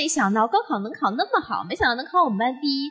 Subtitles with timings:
[0.00, 2.90] 没想到高考能考那么好，没想到能考我们班第一。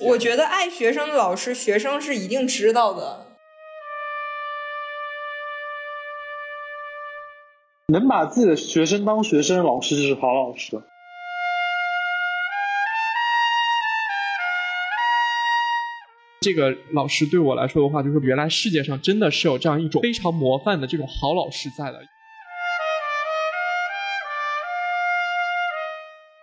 [0.00, 3.26] 我觉得爱学生的老师，学生是一定知道的。
[7.88, 10.82] 能把自己的学生当学生，老师就是好老师。
[16.42, 22.00] 这个老师对我来说的话，就是原来世界上真的是有这样一种非常模范的这种好老师在的。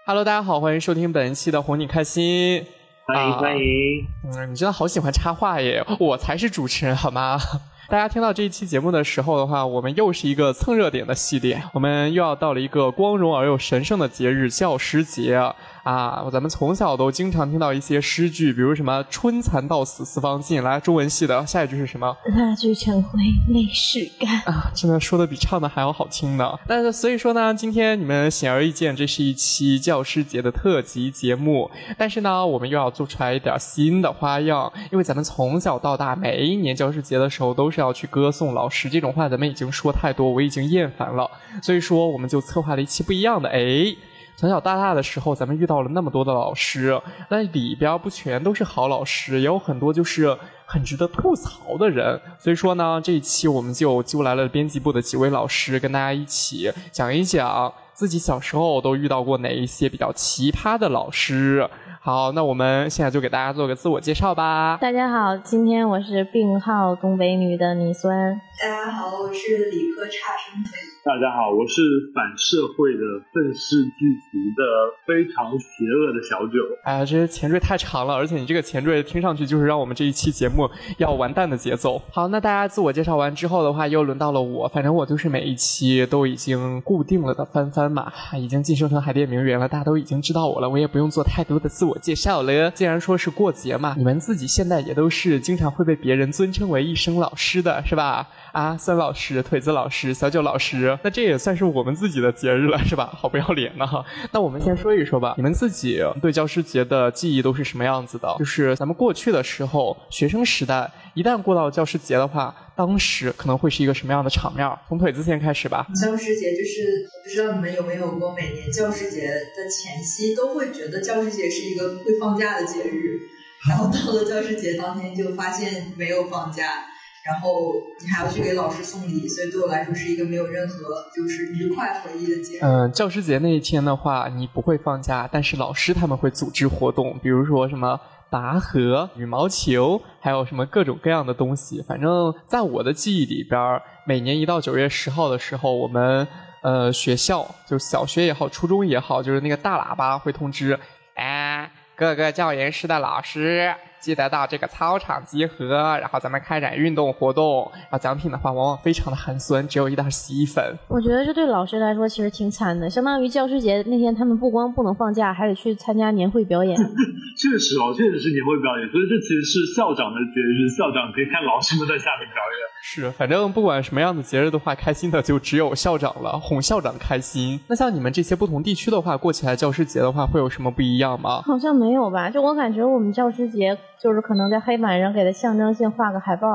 [0.06, 2.66] Hello，大家好，欢迎收听本期的哄你开心。
[3.06, 4.08] 欢迎欢迎。
[4.24, 7.38] 嗯，你真的好喜欢插话耶，我才是主持人好吗？
[7.90, 15.42] 大家听到这一期节目的时候的话，我们又是一个蹭热点的系列，我们又要到了一个光荣而又神圣的节日——教师节。
[15.84, 20.62] 啊，咱们从小都经常听到一些诗句，比如什么“春蚕到死丝方尽”。
[20.64, 26.58] 来，中文系的下一句是什么？“蜡炬成灰泪始干。”啊，真的说的比唱的还要好听呢。
[26.68, 31.70] 但是所以说呢，今天你们显而易见，这是一期教师节的特辑节目。
[31.98, 41.30] 但是呢，我们又要做出来一点新的花样，因为咱们从小到大，每一年教师节的时候都是要去歌颂老师，这种话咱们已经说太多，我已经厌烦了。
[41.64, 43.50] 所以说，我们就策划了一期不一样的。
[43.50, 43.96] 哎。
[44.40, 50.34] 从小到大的时候，咱们遇到了那么多的老师，那里边不全都是好老师，也有很多就是
[50.66, 52.18] 很值得吐槽的人。
[52.38, 61.70] 所以说呢，这一期我们就揪来了编辑部的几位老师，跟大家一起讲一讲自己小时候都遇到过哪一些比较奇葩的老师。
[62.00, 64.78] 好，那我们现在就给大家做个自我介绍吧。
[64.80, 68.40] 大家好，今天我是病号东北女的米酸。
[68.62, 70.72] 大家好，我是理科差生腿。
[71.06, 71.82] 大家好，我是
[72.14, 73.00] 反社会的
[73.32, 74.64] 愤世嫉俗的
[75.08, 76.60] 非常邪恶的小九。
[76.84, 82.02] 哎呀，这些前缀太长了，而且你这个前缀听上去就是让我们这一期节目要完蛋的节奏。
[82.12, 84.68] 好，那大家自我介绍完之后的话，又轮到了我。
[84.68, 92.70] 反正我就是每一期都已经固定了的翻翻嘛，已经晋升成海淀名媛了，大家都已经知道我了，我也不用做太多的自我介绍了。
[92.72, 98.28] 既然说是过节嘛，你们自己现在也都是经常会被别人尊称为一声老师的是吧？
[98.52, 103.12] 啊，孙老师、腿子老师、小九老师，那这也算是我们自己的节日了，是吧？
[103.16, 103.86] 好不要脸呢！
[104.32, 108.36] 那我们先说一说吧，你们自己对教师节的记忆都是什么样子的？
[108.40, 114.70] 就是咱们过去的时候，学生时代，一旦过到教师节的话，当时可能会是一个什么样的场面？
[114.88, 115.86] 从腿子先开始吧。
[116.00, 123.20] 教师节就是，不知道你们有没有过，每年教师节的前夕都会觉得教师节是一个会放假的节日，
[123.68, 126.86] 然后到了教师节当天就发现没有放假。
[127.30, 130.74] 然后你还要去给老师送礼，所以对我来说是一个没有任何
[131.16, 132.62] 就是愉快回忆的节日。
[132.64, 138.00] 嗯，教师节那一天的话，你不会放假，但是老师他们会组织活动，比如说什么
[138.32, 141.84] 拔河、羽毛球，还有什么各种各样的东西。
[141.88, 146.28] 反正在我的记忆里边，每年一到九月十号的时候，我们
[146.64, 150.80] 呃学校就小学也好，初中也好，就是那个大喇叭会通知，
[151.14, 153.72] 哎，各个教研室的老师。
[154.00, 157.70] 记得到这个操场集合，然后咱们开展运动活动。
[157.74, 160.78] 然后奖品的话，往往非常的寒酸，只有一袋洗衣粉。
[160.88, 166.78] 我觉得这对老师来说其实挺惨的，相当于教师节那天他们不光不能放假，还得去参加年会表演。
[167.38, 172.60] 确实哦，确实是年会表演，所以这其实是校长的节日，校长可以看老师们在下面表演。
[172.82, 177.60] 是，反正不管什么样的节日的话，开心的就只有校长了，哄校长开心。
[177.68, 181.42] 那像你们这些不同地区的话，过起来教师节的话，会有什么不一样吗？
[181.42, 183.78] 好像没有吧，就我感觉我们教师节。
[184.02, 186.48] 就是可能在黑板上给他象征性画个海报，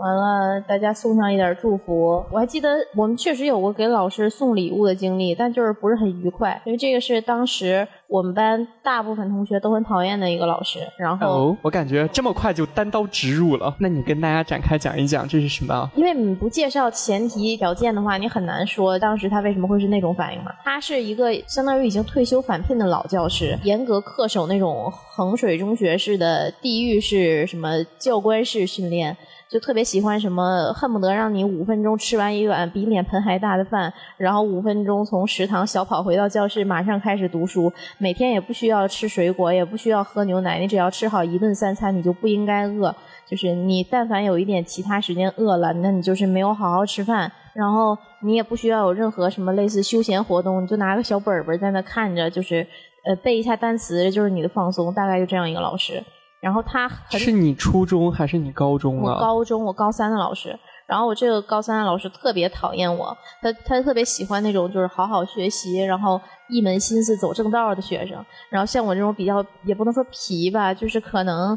[0.00, 2.24] 完了大家送上一点祝福。
[2.30, 7.86] 我还记得我们确实有过给老师送礼物的经历，但就是不是很愉快，因为这个是当时。
[8.08, 13.74] 我们班大部分同学都很讨厌的一个老师，然后哦，我感觉这么快就单刀直入了。
[13.80, 15.90] 那你跟大家展开讲一讲这是什么？
[15.96, 20.52] 因为你不介绍前提条件的话，你很难说当时他为什么会是那种反应嘛。
[20.62, 29.16] 他是一个相当于已经退休返聘的老教师，严格恪守那种衡水中学式的地域式什么教官式训练。
[29.52, 37.70] 就特别喜欢什么，恨不得让你五分钟吃完一碗比脸盆还大的饭，然后五分钟从食堂小跑回到教室，马上开始读书。
[37.98, 42.94] 每天也不需要吃水果，也不需要喝牛奶，你只要吃好一顿三餐，你就不应该饿。
[43.26, 47.30] 就是你但凡有一点其他时间饿了，那你就是没有好好吃饭。
[47.52, 52.66] 然后你也不需要有任何什么类似休闲活动，你就拿个小本本在那看着，就是
[53.04, 54.94] 呃背一下单词，就是你的放松。
[54.94, 56.02] 大概就这样一个老师。
[56.42, 59.14] 然后他是你初中还是你高中啊？
[59.14, 60.58] 我高中，我高三的老师。
[60.88, 68.22] 然后我这个高三的老师特别讨厌我，他他特别喜欢那种就是好好学习，然后一门心思走正道的学生。
[68.50, 71.56] 然后像我这种比较也不能说皮吧，就是可能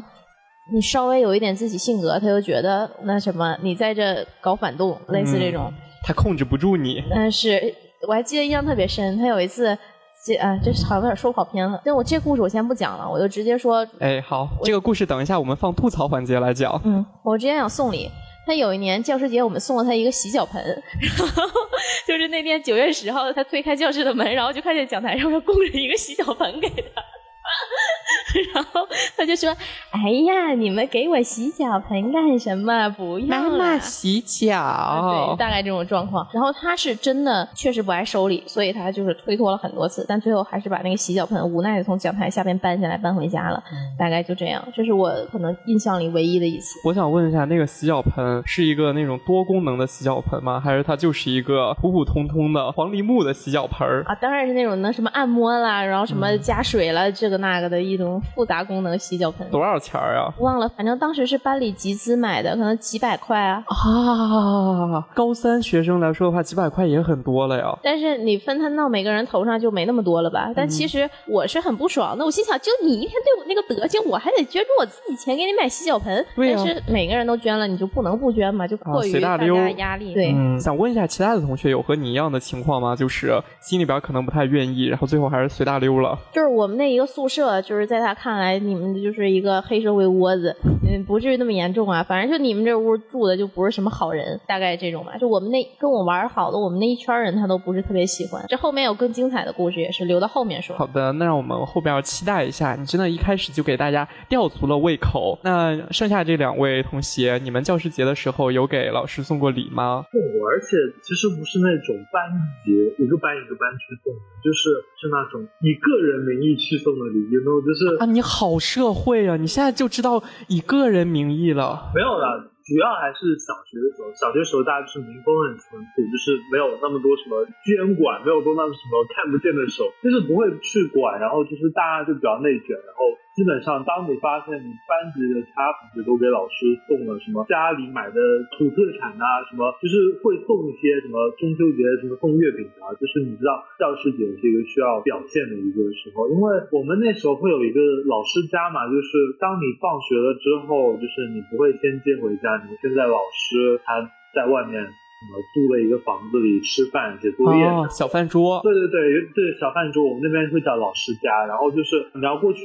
[0.72, 5.70] 你稍微有一点自己性格，他就觉得那什么你在这搞反动，类似这种。
[6.04, 7.02] 他控制不住你。
[7.10, 7.74] 嗯，是
[8.06, 9.76] 我还记得印象特别深，他有一次。
[10.26, 11.80] 这啊，这好像有点说跑偏了。
[11.84, 13.86] 但我这故事我先不讲了，我就直接说。
[14.00, 16.80] 哎，好，这个故事等一下我们放吐槽环节来讲。
[16.84, 18.10] 嗯，我之前想送礼。
[18.44, 20.62] 他有一年教师节，我们送了他一个洗脚盆，
[21.00, 21.42] 然后
[22.06, 27.02] 就是那天九月十号，他推开教室的门，然后就看见讲台上面供着一个洗脚盆给他。
[28.54, 29.50] 然后他就说
[29.90, 32.88] ：“哎呀，你们给我洗脚盆干什么？
[32.90, 36.26] 不要妈妈洗脚。”对，大概这种状况。
[36.32, 43.62] 然后他是真的确实不爱收礼，所以他就是推脱了很多次，但最后还是把那个洗脚盆无奈的从讲台下边搬下来搬回家了。
[43.98, 46.78] 大概就这样，这是我可能印象里唯一的一次。
[46.84, 50.60] 我想问一下，那个洗脚盆是一个那种多功能的洗脚盆吗？
[50.60, 58.20] 还是它就是一个普普通通的黄梨木的洗脚盆啊，当然是那种能什么按摩啦，然后什么加水了，这个那个的一种。
[58.34, 60.32] 复杂功能洗脚盆多少钱啊？
[60.38, 63.64] 忘了，反正当时是班里集资买的，可能几百块啊。
[63.68, 67.76] 啊，高三学生来说的话，几百块也很多了呀。
[67.82, 70.52] 但是你分摊到每个人头上就没那么多了吧？
[70.54, 76.24] 但其实我是很不爽的，我心想，就你一天对我那个德行，我还得捐出我自己钱给你买洗脚盆。
[76.36, 78.66] 但是每个人都捐了，你就不能不捐嘛？
[78.66, 80.14] 就迫于大家压力。
[80.14, 82.94] 对，想问一下，其他的同学有和你一样的情况吗？
[82.94, 86.18] 就是心里边可能不太愿意，然后最后还是随大溜了。
[86.32, 88.16] 就是我们那一个宿舍，就是在他。
[88.16, 90.56] 看来你们就是一个黑社会窝子，
[90.88, 92.02] 嗯，不至于那么严重啊。
[92.02, 95.16] 反正就你们这屋住的就不是什么好人，大概这种吧。
[95.18, 98.42] 就我们那跟我玩好的，我们那一圈人他都不是特别喜欢。
[98.48, 100.74] 这后面有更精彩的故事，也是留到后面说。
[100.76, 102.74] 好的，那让我们后边要期待一下。
[102.74, 105.38] 你真的一开始就给大家吊足了胃口。
[105.44, 110.06] 那剩下这两位同学，你们教师节的时候有给老师送过礼吗？
[110.10, 112.24] 送过，而且其实不是那种班
[112.64, 112.72] 级
[113.04, 117.60] 一个班一个班去送的，就是是那种以个人名义去送的礼，有没有？
[117.62, 118.06] 就是啊。
[118.06, 119.36] 你好社会啊！
[119.36, 121.90] 你现在就知道以个人名义了。
[121.94, 124.12] 没有了，主要还是小学的时候。
[124.14, 131.20] 小学时候大家就是民风很淳朴，就是没有那么多什么监管，没有多那么什么看不见的手，就是不会去管。
[131.20, 133.04] 然后就是大家就比较内卷，然后。
[133.36, 138.16] 基本上，当你发现你班级的其他同学都给老师送了什么家里买的
[138.56, 147.78] 土特产啊，什么就是会送一些什么中秋节什么送月饼啊，就是你知道教师节是一个需要表现的一个时候，因为我们那时候会有一个
[148.08, 154.00] 老师家嘛，就是当你放学了之后，就是你不会先接回家，你们现在老师他
[154.32, 154.80] 在外面。
[155.20, 158.60] 什么租了一个房子里吃饭写作业，小饭桌。
[158.62, 159.00] 对对对，
[159.32, 161.46] 对小饭桌，我们那边会叫老师家。
[161.46, 162.62] 然后就是你要过去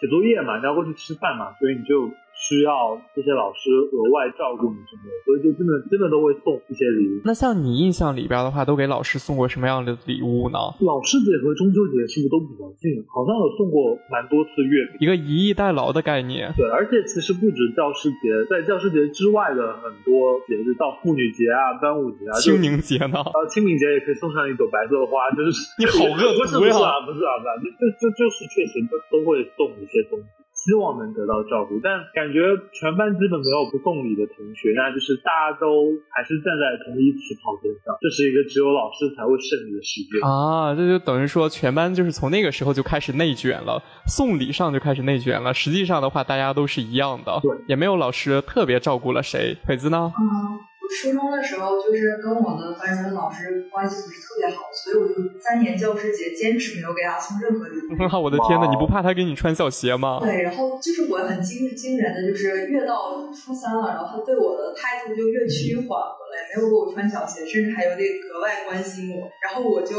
[0.00, 2.10] 写作业嘛，你要过去吃饭嘛，所以你就。
[2.44, 7.20] 需要这些老师额外照顾你什么的，所以就真的真的都会送一些礼物。
[7.24, 10.58] 那像你印象里边的话，都给老师送过什么样的礼物呢？
[10.84, 13.00] 老师节和中秋节是不是都比较近？
[13.08, 16.52] 好像有送过蛮多次月饼，一个以逸待劳的概念。
[16.56, 23.24] 对，而且其实不止教师节，在教师节之外的很多节日，到妇女节啊、端午节啊、清明节呢？
[23.32, 25.50] 呃，清明节也可以送上一朵白色的花，就是
[25.80, 26.68] 你 好恶毒呀！
[26.68, 27.32] 不是啊，不是啊，
[27.64, 30.26] 就就就是确实都都会送一些东西。
[30.64, 32.40] 希望能得到照顾，但感觉
[32.72, 40.74] 全班基本没有不送礼的同学，那就是大家都还是站在同一起跑线上，这是一个只有老师才会胜利的世界啊！
[40.74, 45.52] 这就等于说全班就是从那个时候就开始内卷了，送礼上就开始内卷了。
[45.52, 49.54] 实际上的话，大家都是一样的，对，也没有老师特别照顾了谁。
[49.66, 50.10] 腿子呢？
[50.88, 57.94] 初中的时候，就是跟我的班主任老师关系不是特别好，所以我就三年教师节坚持没有给他送任何礼物。
[58.22, 60.18] 我的天呐，你不怕他给你穿小鞋吗？
[60.20, 69.28] 对，然后就是我很惊惊人的，就是越到初三了，然后他对我的态度就越趋缓和了，没有给我穿小鞋，甚至还有点格外关心我。
[69.42, 69.94] 然后我就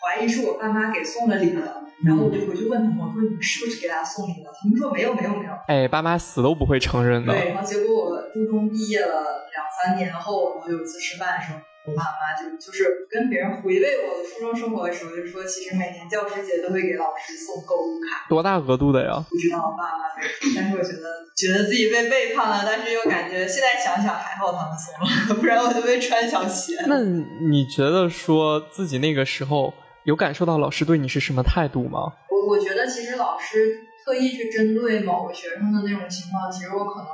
[0.00, 1.82] 怀疑是我爸妈给送了礼了。
[2.04, 4.52] 然后我就回去问他们，我说你们是不是给他送礼了？
[4.52, 5.52] 他们说没有，没有，没有。
[5.66, 7.32] 哎，爸妈死都不会承认的。
[7.32, 9.55] 对，然后结果我初中毕业了两
[9.86, 18.26] 三年后，然后有一次吃饭的时候，我爸妈就就是跟别人回味我的初中生活的时候，就说其实每年教师节都会给老师送购物卡。
[18.28, 19.24] 多大额度的呀？
[19.30, 20.04] 不知道，爸妈。
[20.56, 26.74] 但是我觉得觉得自己被背叛了，但是又感觉现在想想还好他们送了， 不然我就被穿小鞋。
[26.88, 29.72] 那你觉得说自己那个时候？
[30.06, 31.98] 有感受到老师对你是什么态度吗？
[32.30, 37.08] 我我觉得其实老师特意去针对某个学生的那种情况，其实我可能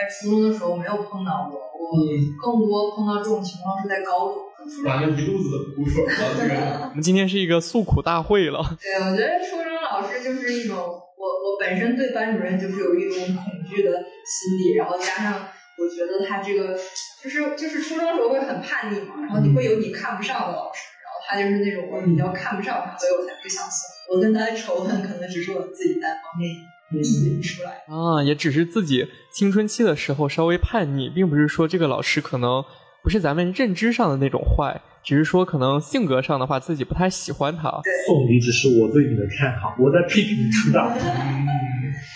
[0.00, 1.92] 在初中的时候没有碰到过，我
[2.40, 4.36] 更多碰到这种情况是在高中。
[4.84, 8.76] 完了一肚子的苦水了， 我们今天是一个诉苦大会了。
[8.80, 13.90] 对，我觉得初中老师就是一种，我我本身对班主任就是有一种恐惧的
[14.24, 16.78] 心理，然后加上我觉得他这个
[17.22, 20.80] 就是就是初中时候会很叛逆嘛，然后你会有你看不上的老师。
[21.02, 24.14] 然后他就是那种我比较看不上他，所以我才不想送。
[24.14, 26.50] 我跟他的仇恨可能只是我自己单方面
[26.92, 32.64] 引出来啊，也只是自己青春期的时候稍微叛逆，并不是说这个老师可能
[33.02, 37.70] 不是咱们认知上的那种坏，只是说可能性格上的话自己不太喜欢他。
[38.06, 40.92] 送礼只是我对你的看好，我在批评你出道。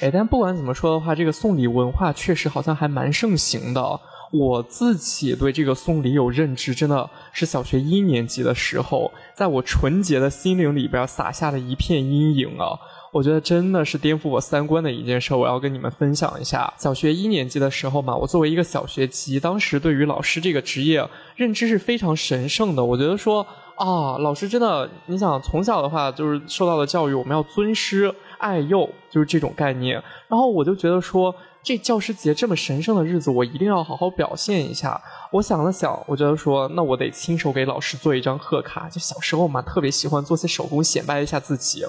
[0.03, 4.01] 哎，但不管怎么说的话，这个送礼文化确实好像还蛮盛行的。
[4.33, 12.75] 我自己对这个送礼有认知，真的是小学一年级的时候，在我纯洁的心灵里边撒下了一片阴影啊！
[13.15, 16.75] 我觉得真的是颠覆我三观的一件事，我要跟你们分享一下。
[16.77, 22.85] 小学一年级的时候嘛，我作为一个小学鸡，当时对于老师这个职业认知是非常神圣的。
[22.85, 29.95] 我觉得说啊，老师真的，你想从小的话就是受到的教育，我们要尊师爱幼，就是这种概念。
[30.27, 31.33] 然后我就觉得说。
[31.67, 35.01] 这教师节这么神圣的日子，我一定要好好表现一下。
[35.33, 38.87] 我想了想，我觉得说，那我得亲手给老师做一张贺卡。
[38.91, 41.83] 就小时候嘛，特别喜欢做些手工显摆一下自己。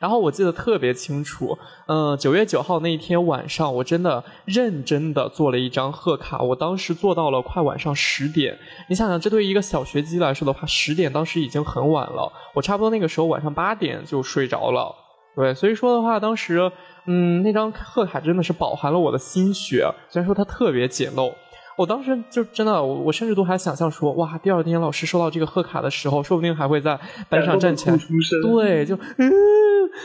[0.00, 6.38] 然后我记得特别清楚，嗯，九月九号那一天晚上，我真的认真的做了一张贺卡。
[6.38, 8.58] 我当时做到了快晚上十点。
[8.88, 12.32] 你想想，这对于一个小学鸡来说的话，十点当时已经很晚了。
[12.54, 14.94] 我差不多那个时候晚上八点就睡着了。
[15.34, 16.70] 对，所以说的话，当时。
[17.08, 19.88] 嗯，那张贺卡真的是饱含了我的心血。
[20.08, 21.32] 虽然说它特别简陋，
[21.76, 27.96] 我当时就真的，我我甚至都还想象说，哇，第二天老师收到这个贺卡的时候，说不定还会在班上站起来，
[28.42, 29.32] 对，就嗯，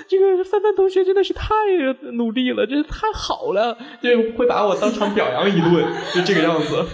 [0.08, 1.46] 这个范范同学真的是太
[2.14, 6.86] 努力了，真是太好了，就会把我当场表扬一顿，就这个样子。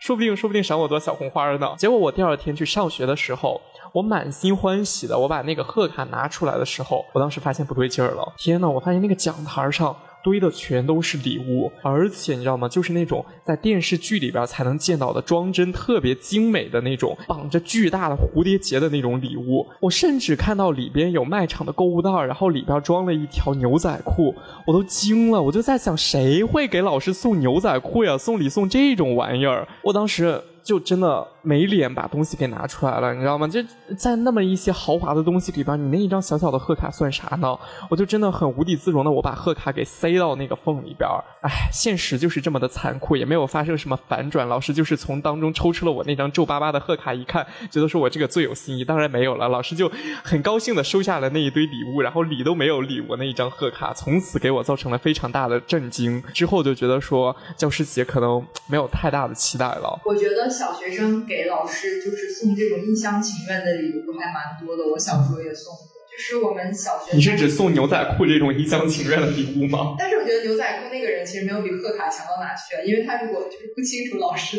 [0.00, 1.74] 说不定说不定赏我朵小红花呢。
[1.78, 3.60] 结果我第二天去上学的时候。
[3.92, 8.32] 我满心欢喜的，我把那个贺卡拿出来的时候，我当时发现不对劲儿了。
[8.38, 9.94] 天呐，我发现那个讲台上。
[10.22, 12.68] 堆的全都是礼物，而且你知道吗？
[12.68, 19.66] 就是那种在电视剧里边才能见到的装帧特别精美的那种，绑着巨大的蝴蝶结的那种礼物。
[19.80, 24.34] 我甚至看到里边有卖场的购物袋，然后里边装了一条牛仔裤，
[24.66, 25.42] 我都惊了。
[25.42, 28.16] 我就在想，谁会给老师送牛仔裤呀？
[28.16, 29.66] 送礼送这种玩意儿？
[29.82, 33.46] 我当时就真的没脸把东西给拿出来了，你知道吗？
[33.48, 33.60] 就
[33.98, 37.58] 在那么一些豪华的东西里边，你那一张小小的贺卡算啥呢？
[37.90, 40.12] 我就真的很无地自容的，我把贺卡给塞。
[40.22, 44.46] 到那个缝里边儿，哎，现实就是这么的残酷，也没有发生什么反转。
[44.46, 48.84] 老师就是从当中抽出了我那张皱巴巴的贺卡，一看，觉得说我这个最有心意。
[48.84, 49.90] 当然没有了，老师就
[50.22, 56.22] 很高兴的收下了那一堆礼物，然后理都没有理我那一张贺卡，从此给我造成了非常大的震惊。
[56.34, 59.98] 之后就觉得说教师节可能没有太大的期待了。
[60.04, 65.88] 我觉得小学生给老师就是送这种一厢情愿的礼物还蛮多的，我小时候也送过。
[66.12, 69.96] 就是我们小学，你是指送牛仔裤这种一厢情愿的礼物吗？
[69.98, 74.58] 但是我觉得牛仔裤那个人其实没有比贺卡强到哪去，因为他如果就是不清楚老师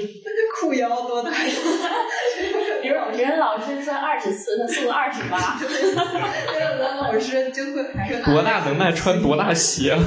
[0.60, 1.30] 裤腰多大，
[2.82, 9.96] 比如有些人老师穿二十四，他送个二十八， 有的老师就会还是多大能耐穿多大鞋。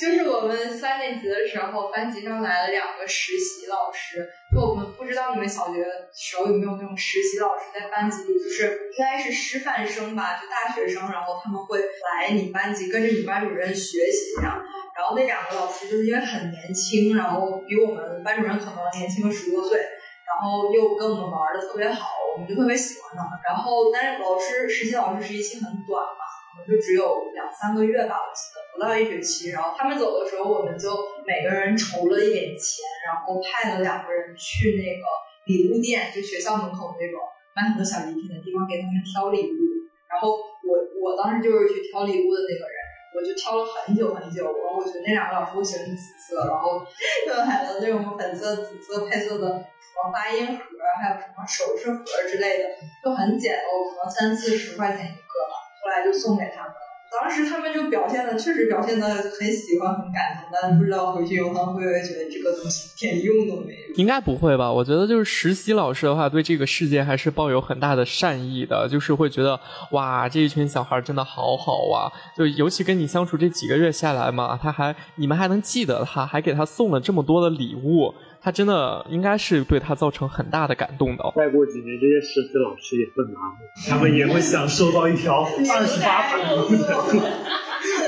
[0.00, 4.26] 就是我们三年级的时候，班级上来了两个实习老师。
[4.50, 5.84] 就我们不知道你们小学
[6.16, 14.56] 时候有没有那种实习老师在班级里，就是应该是师范生吧，就大学生，然后他们会来你班级跟着你班主任学习这样。
[14.96, 19.78] 然后那两个老师就是因为很年轻，然后比我们班主任可能年轻个十多岁，
[20.24, 23.38] 然后又跟我们玩的特别好，我们就特别喜欢他们。
[23.46, 26.24] 然后但是老师实习老师实习期很短嘛。
[26.50, 29.50] 可能就只有两三个月吧，我记得不到一学期。
[29.50, 30.88] 然后他们走的时候，我们就
[31.28, 35.04] 每个人筹了一点钱，然后派了两个人去那个
[35.44, 37.20] 礼物店，就学校门口那种
[37.52, 39.60] 卖很多小礼品的地方，给他们挑礼物。
[40.08, 40.32] 然后
[40.64, 42.76] 我我当时就是去挑礼物的那个人，
[43.12, 44.48] 我就挑了很久很久。
[44.48, 46.80] 然后我觉得那两个老师会喜欢紫色，然后
[47.28, 50.64] 又买了那种粉色、紫色配色的什么发音盒，
[50.96, 52.64] 还有什么首饰盒之类的，
[53.04, 55.54] 都很简陋，可能三四十块钱一个吧。
[55.82, 56.74] 后来就送给他们，
[57.10, 63.79] 当时他们就表现的确实表现的很喜欢很感动，但不知道回去以后他们会不会觉得这个东西一 点用都没有？
[63.96, 64.70] 应该不会吧？
[64.70, 69.58] 我觉得就是实习老师的话，对这个世界还是抱有很大的善意的，就是会觉得
[69.92, 72.10] 哇，这一群小孩真的好好啊！
[72.36, 78.14] 就尤其跟你相处这几个月下来嘛，他还你们还能记得他，还给他送了这么多的礼物。
[78.42, 81.22] 他真的应该是对他造成很大的感动的。
[81.36, 87.18] 再过几年，这些实习老师也会麻木，他们也会享受到一条二十八版的牛仔裤。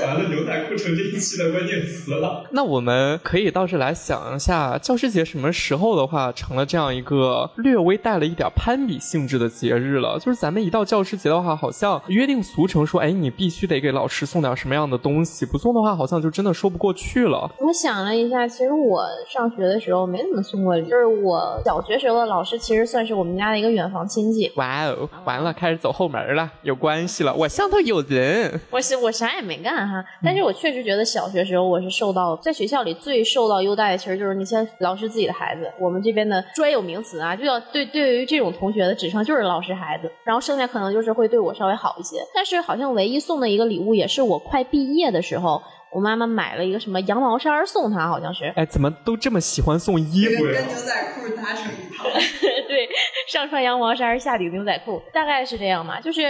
[0.02, 2.46] 完了，牛仔裤成这一期的关键词了。
[2.50, 10.18] 那我们可以倒是来想一下，教师节什么时候的话成了这样一个略微带了一点攀比性质的节日了？
[10.20, 17.50] 就是咱们一到教师节的话，好像约定俗成说，哎，你必须得给老师送点什么样的东西，不送的话，好像就真的说不过去了。
[17.58, 24.52] 我想了一下，其实我上学的时候没怎么送过礼，就是我小学时候的老师，其实算是我们家的一个远房亲戚。
[24.54, 28.60] 哇哦，完了，开始走后门了，有关系了，我上头有人。
[28.70, 30.04] 我是我啥也没干哈。
[30.22, 35.61] 但是我我确实觉得小学时候我是受到在学校里最受到优待的，其实就是那些老师自己的孩子。
[35.78, 42.16] 我们这边的专有名词啊，就要对对于这种同学的指称就是老师孩子，然后剩下可能就是会对我稍微好一些。
[42.34, 45.62] 但是好像唯一送的一个礼物也是我快毕业的时候。
[45.94, 48.50] 我妈妈买了一个什么羊毛衫送他，好像是。
[48.56, 50.52] 哎，怎么都这么喜欢送衣服呀？
[50.54, 52.04] 跟牛仔裤搭成一套。
[52.66, 52.88] 对，
[53.28, 56.00] 上穿羊毛衫，下顶牛仔裤，大概是这样嘛。
[56.00, 56.22] 就是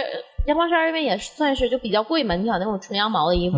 [0.47, 3.55] 羊毛衫，因为也算是就比较贵嘛，你想那种纯羊毛的衣服，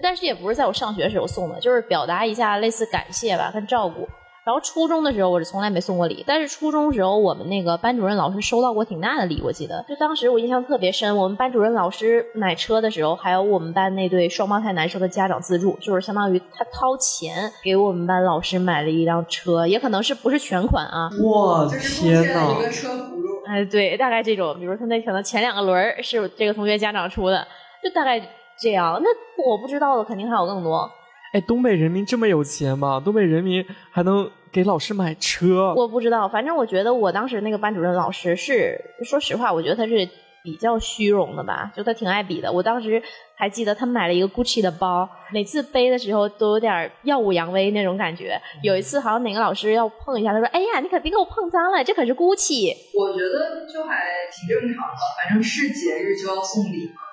[0.00, 4.06] 但是也不是在我上学时候送的，就是表达一下类似感谢吧，跟照顾。
[4.50, 6.24] 然后初中的时候，我是从来没送过礼。
[6.26, 9.84] 但是初中时候，我们那个班主任老师收到过挺大的礼，我记得。
[9.88, 21.08] 就当时我印象特别深，我们班主任老师买车的时候，还有我们班那对双胞胎男生的家长资助，就是相当于他掏钱给我们班老师买了一辆车，也可能是不是全款啊？
[21.22, 22.56] 哇，天呐！
[22.58, 23.46] 一个车轱辘。
[23.46, 27.46] 哎，对，大概这种，比如他那可能前两个轮是这个同学家长出的，
[27.84, 28.20] 就大概
[28.60, 29.00] 这样。
[29.00, 29.08] 那
[29.48, 30.90] 我不知道的肯定还有更多。
[31.32, 33.00] 哎，东北人民这么有钱吗？
[33.04, 35.74] 东北人民还能给老师买车？
[35.76, 40.08] 我不知道，反正我觉得我当时那个班主任老师是，说实话，我觉得他是
[40.42, 42.50] 比较虚荣的吧，就他挺爱比的。
[42.50, 43.02] 我当时
[43.36, 48.40] 还记得他买了一个 Gucci 的包，每次背的时候都有点耀武扬威那种感觉。
[48.62, 54.02] 有一次好像哪个老师要碰一下，他说：“哎呀，你可别给我碰脏了，这可是 Gucci。”我觉得就还
[54.32, 57.06] 挺正常的，反正是节日就要送礼嘛。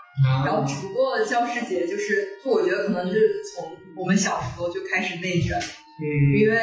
[0.44, 6.04] 然后，只不过教师节就是，就我觉得可能是从我们小时候就开始内卷，嗯，
[6.42, 6.58] 因为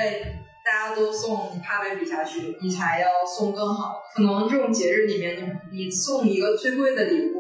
[0.65, 4.03] 大家都送，你怕被比下去，你才要送更好。
[4.15, 7.35] 可能这种节日里面，你送一个最贵的礼物，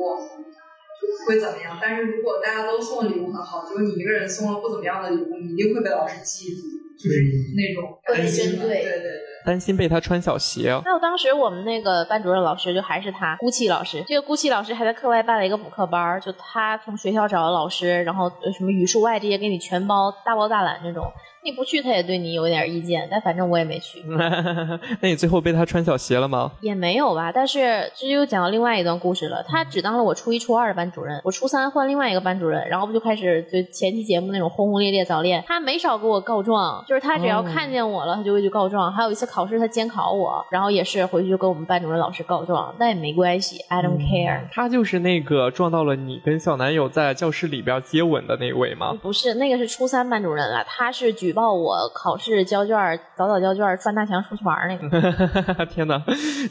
[1.00, 1.78] 就会怎么样？
[1.80, 6.62] 但是如果大家都送礼物很好，就是你一个人送了不怎么样的礼物，你一定会被老师记住，
[6.98, 7.22] 就是
[7.56, 9.10] 那种担心，对对对。
[9.46, 10.70] 担心被他穿小鞋。
[10.84, 14.02] 还有当时我们那个班主任老师就还是他，姑气老师。
[14.06, 21.10] 这个姑气老师还在课外办了一个补课班，就他从学校找的老师，然后什么语数外这些给你全包，大包大揽那种。
[21.44, 24.02] 你不去，他也对你有点意见，但反正我也没去。
[25.00, 26.52] 那你最后被他穿小鞋了吗？
[26.62, 29.44] 也没有吧，但是这就讲到另外一段故事了。
[29.46, 35.44] 他只当了我初一、初二的班主任，我初三换另外一个班主任，然后不就开始就前期节目那种轰轰烈烈早恋。
[35.46, 38.90] 他没少给我告状，就是他只要看见我了，他就会去告状。
[38.90, 44.48] 还有一次考试他监考我，然后也是回去就跟我们班主任老师告状，但也没关系，I don't care。
[44.50, 48.96] 他就是那个撞到了你跟小男友在教室里边接吻的那位吗？
[49.02, 51.33] 不是，那个是初三班主任了，他是举。
[51.34, 52.76] 报我考试交卷
[53.16, 55.66] 早早交卷翻大墙出去玩那个。
[55.66, 56.02] 天哪，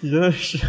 [0.01, 0.59] 你真的是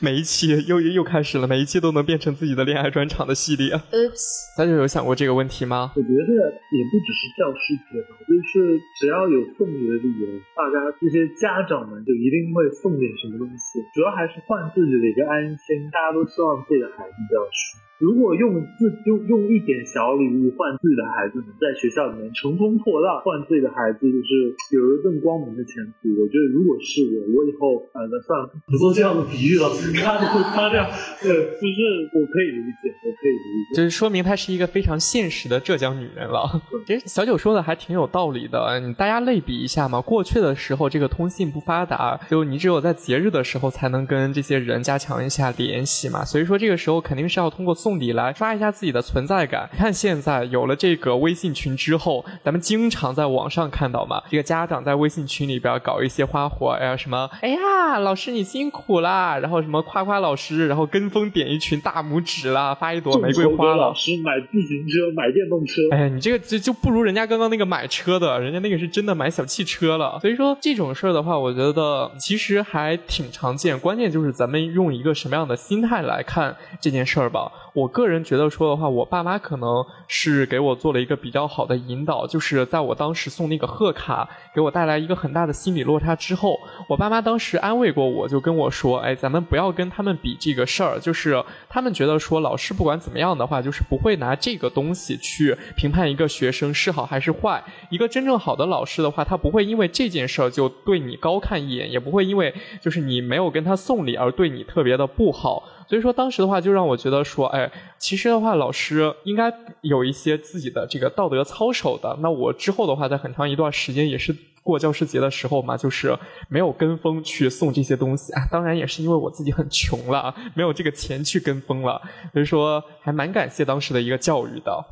[0.00, 3.74] 每一期又又开始了，每一期都能变成自己的恋爱专场的系列。
[3.74, 4.24] Oops，
[4.56, 5.92] 大家有想过这个问题吗？
[5.96, 6.30] 我觉得
[6.70, 13.82] 也不只是教师节吧，就是只要有送礼的理由，大家这些家长们就一定会送点什么东西。
[13.92, 26.06] 主要还是换自己的一个安心，大家都希望自己的孩子比较舒如果用自用用一点小礼物换自己的孩子，在学校里面乘风破浪，换自己的孩子就是有一个更光明的前途。
[26.14, 29.66] 我觉得如果是我，我以后呃，那算了，不做这样的比喻了，
[29.98, 30.86] 看着他这样，
[31.18, 31.80] 对，就是
[32.14, 36.62] 我可以理解，我可以理解，就是说明她是一个非常现实的浙江女人了。
[36.86, 40.00] 其实小九说的还挺有道理的，你大家类比一下嘛。
[40.00, 46.24] 过去的时候，这个通信不发达，就你只有在节日的时候才能跟这些人加强一下联系嘛。
[46.24, 47.74] 所以说这个时候肯定是要通过。
[47.88, 49.66] 送礼来刷一下自己的存在感。
[49.72, 65.80] 你看现在有了这个微信群之后，咱们经常在网上看到嘛，这个家长在微信群里边搞一些花活，哎呀什么，哎呀老师你辛苦啦，然后什么夸夸老师，然后跟风点一群大拇指啦，发一朵玫瑰花老师买自行车，买电动车。
[65.90, 70.18] 哎，你这个就就不如人家刚刚那个买车的，人家那个是真的买小汽车了。
[70.20, 77.50] 所以说这种事儿的话，我觉得其实还挺常见，关键就是咱们用一个什么样的心态来看这件事儿吧。
[77.78, 97.62] 我个人觉得说的话，我爸妈可能是给我做了一个比较好的引导，就是在我当时送那个贺卡给我带来一个很大的心理落差之后，我爸妈当时安慰过我，就跟我说：“哎，咱们不要跟他们比这个事儿，就是他们觉得说老师不管怎么样的话，就是不会拿这个东西去评判一个学生是好还是坏。
[97.90, 112.18] 一个真正好的老师的话，他不会因为这件事儿就对你高看一眼，也不会因为就是你没有跟他送礼而对你特别的不好。”所以说当时的话，就让我觉得说，哎，其实的话，老师应该有一些自己的这个道德操守的。
[112.20, 116.14] 那我之后的话，在很长一段时间也是过教师节的时候嘛，就是
[116.50, 118.46] 没有跟风去送这些东西啊。
[118.52, 122.02] 当然也是因为我自己很穷了，没有这个钱去跟风了。
[122.34, 124.84] 所以说，还蛮感谢当时的一个教育的。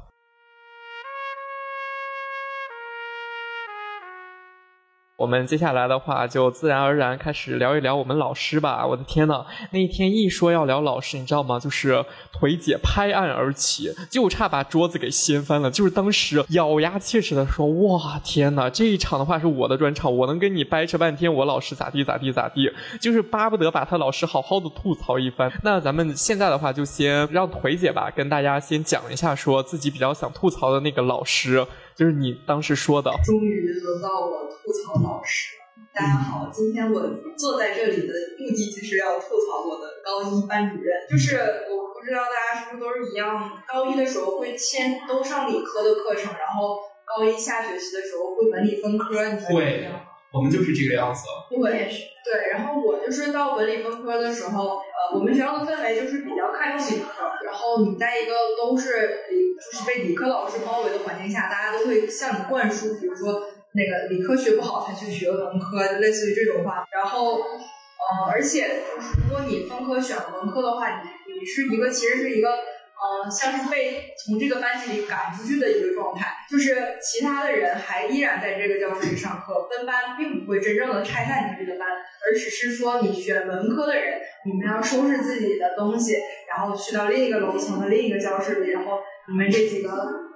[5.16, 8.86] 我们接下来的话就自然而然开始聊一聊我们老师吧。
[8.86, 11.58] 我的天呐，那一天一说要聊老师，你知道吗？
[11.58, 15.70] 就是腿姐拍案而起，就差把桌子给掀翻了。
[15.70, 31.66] 就是当时咬牙切齿的说：“哇，天呐，这一场的话是我的专场，我能跟你掰扯半天，我老师咋地咋地咋地，就是巴不得把他老师好好的吐槽一番。”那咱们现在的话，就先让腿姐吧跟大家先讲一下，说自己比较想吐槽的那个老师。
[31.96, 35.64] 就是你当时说的，终于轮到我吐槽老师了。
[35.94, 37.00] 大家好，今天我
[37.38, 40.92] 坐在这里的目的就是要吐槽我的高一班主任。
[41.08, 41.38] 就是
[41.72, 49.24] 我不知道大家是不是都是一样，高一的时候会先都上理科的课程，然后高一下学期的时候会文理分科。
[49.24, 49.88] 你们会，
[50.34, 51.22] 我们就是这个样子。
[51.56, 52.02] 我也是。
[52.22, 63.42] 对，然后我就是到文理分科的时候，呃，我们学校的氛围就是比较看重理科，然后你在一个都是理，就是被理科老师包围的环境下，大家都会向你灌输，比如说
[63.72, 66.84] 那个理科学不好才去学文科，类似于这种话。
[66.92, 72.50] 然后，呃，而且就是如果你分科选文科的话，你你是一个其实是一个。
[72.96, 86.14] 嗯，像是被从这个班级里赶出去的一个状态，就是其他的人还依然在这个教室里上课，分班并不会真正的拆散你这个班，而只是说你选文科的人，你们要收拾自己的东西，
[86.48, 89.90] 然后去到另一个楼层的另一个教室里，然后你们这几个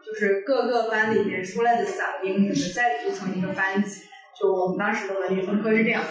[0.04, 4.02] 就是各个班里面出来的散兵，你们再组成一个班级。
[4.38, 6.04] 就我们当时的文理分科是这样，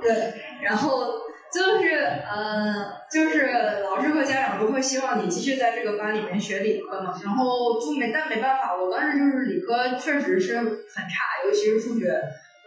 [0.00, 0.10] 对，
[0.62, 1.19] 然后。
[1.52, 1.94] 就是，
[2.32, 3.50] 嗯，就是
[3.82, 7.18] 老师和家长都会希望你继续在这个班里面学理科嘛。
[7.24, 12.12] 然后就没，但没办法，我当时就是理科确实是很差，尤其是数学，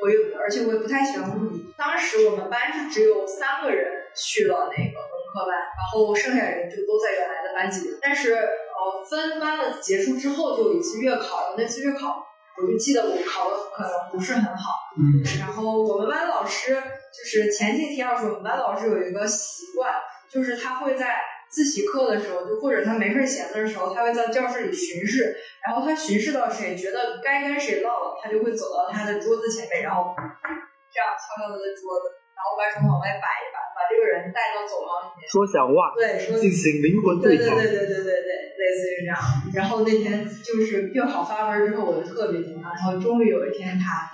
[0.01, 1.73] 我又而且我也不太喜欢物理。
[1.77, 7.97] 当时我们班是只有三个人去了那个文科班，然后剩下人就都在原来的班级。
[8.01, 12.27] 但是，呃，分班的结束之后就有一次月考，那次月考。
[12.55, 19.91] 我就记得我考的可能不是很好，嗯，然后我们班老师就是前几天要说，我们班老师有一个习惯，
[20.29, 21.17] 就是他会在
[21.49, 25.35] 自习课的时候，就或者他没事闲的时候，他会在教室里巡视，
[25.65, 32.05] 然后他巡视到谁觉得该跟谁唠了，他就会走到他的桌子前面，然后这样敲敲他的桌子，
[32.37, 38.22] 然后把手往外摆一摆，把这个人带到走廊里面说想话，对，说进行灵魂对话，对对对对对对。
[38.63, 39.19] 类似于这样，
[39.53, 42.71] 然后那天就是月考发分之后，我就特别紧张。
[42.73, 44.09] 然后终于有一天，他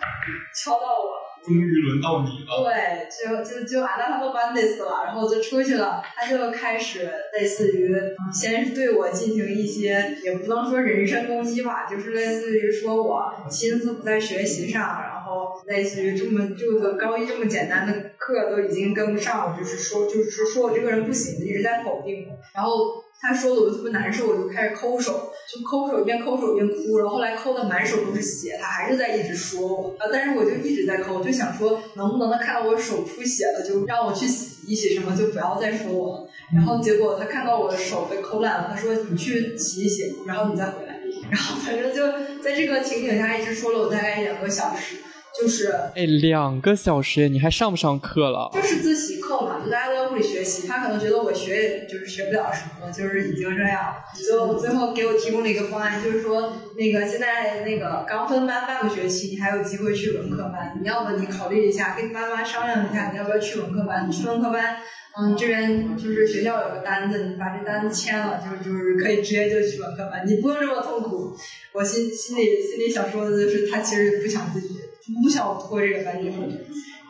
[0.55, 2.63] 敲到我了，终于轮到你了。
[2.63, 6.01] 对，就就就俺那他们班得死了，然后我就出去了。
[6.15, 7.07] 他就开始
[7.39, 7.95] 类似于
[8.33, 23.03] 先是对我进行一些，也不能说人身攻击吧，就是类似于说我心思不在学习上，然后类似于这么就个高一这么简单的课都已经跟不上了，就是说就是说说我这个人不行，一直在否定我，然后。
[23.21, 36.29] 他说的我特别难受，我就开始抠手，就抠手，一边抠手一边哭，然后后来抠的满手都是血，他还是在一直说我，呃，但是我就一直在抠，就想说能不能他看到我手出血了，就让我去洗一洗什么，就不要再说我了。
[36.55, 41.01] 然后结果他看到我的手被抠烂了，他说你去洗一洗，然后你再回来。
[41.29, 42.07] 然后反正就
[42.41, 44.95] 在这个情景下一直说了我大概两个小时。
[45.41, 48.49] 就是哎，两个小时，你还上不上课了？
[48.53, 50.67] 就是自习课嘛，就大家都在屋里学习。
[50.67, 53.95] 他可能觉得我学也就是学不了什么，就是已经这样。
[54.13, 60.77] 就最后给我提供了一个方案，就是说那个现在那个刚分班半个学期，你还有机会去文科班。
[60.81, 64.07] 你要不你考虑一下，跟你妈妈商量一下，你要不要去文科班？
[64.09, 64.77] 你去文科班，
[65.17, 71.33] 嗯，这边就是学校有个单子，你把这单子签了，就就是可以直接就去文科班，你不用这么痛苦。
[71.71, 74.78] 我心心里心里想说的就是，他其实不想自己。
[75.23, 76.43] 不想过这个班级后，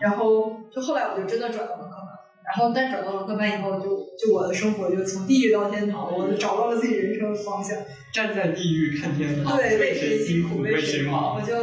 [0.01, 2.07] 然后就后来我就真的转到文科班，
[2.45, 7.77] 然后但转到文科班以后，就就我的生活就从地狱到天堂，我就找到了自己人生的方向。
[8.11, 11.53] 站在地狱看天堂，对，为谁辛苦为谁忙，我就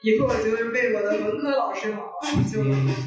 [0.00, 2.06] 以后我就是为我的文科老师忙，
[2.48, 2.62] 就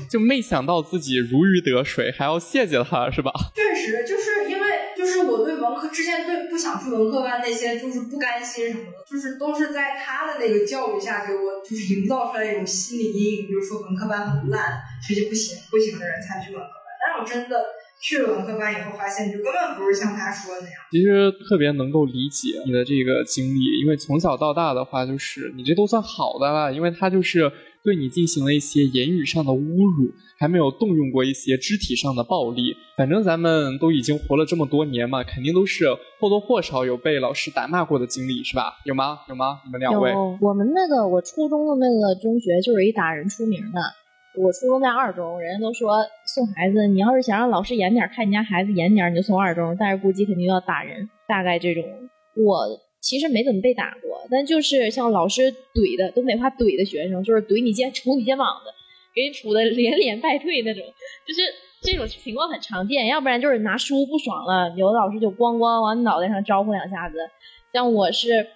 [0.10, 3.32] 就没想到自己如鱼得水，还要谢谢他是吧？
[3.56, 4.61] 确实，就是因为
[5.02, 9.02] 就是我对文科之前对不想去文科班那些就是不甘心什么的。
[9.10, 16.86] 就是都是在他的那个教育下给我就是营造出来一种心理阴影，比如说文科班很烂，学习不行不行的人才去文科班。
[17.02, 17.66] 但是我真的
[18.00, 20.78] 去了文科班以后，发现就根本不是像他说的那样。
[20.92, 27.52] 其实特别能够理解你的这个经历，因为从小到大的话，就是你这都算好的了，因为他就是
[27.84, 30.12] 对你进行了一些言语上的侮辱。
[30.42, 35.86] 还没有动用过一些肢体上的暴力，反正咱们都已经活了这么多年嘛，肯定都是
[36.20, 38.74] 或多或少有被老师打骂过的经历，是吧？
[38.84, 39.20] 有吗？
[39.30, 39.62] 有吗？
[39.64, 40.12] 你们两位？
[40.42, 43.80] 我们那个我初中的那个中学就是一打人出名的。
[44.42, 49.78] 我初中在二中，人家都说送孩子，你要是想让老师严点，看你家孩子严点，你就送二中。
[49.78, 51.84] 但是估计肯定要打人，大概这种。
[52.34, 52.66] 我
[53.02, 58.72] 其实没怎么被打过，但就是像老师怼的东北话怼的学生，就是怼你肩、杵你肩膀的。
[59.14, 60.82] 给你杵的连连败退那种，
[61.28, 61.42] 就是
[61.82, 63.08] 这种情况很常见。
[63.08, 67.18] 要不然就是拿书不爽了，有的老师就咣咣往你脑袋上招呼两下子。
[67.74, 68.48] 像我是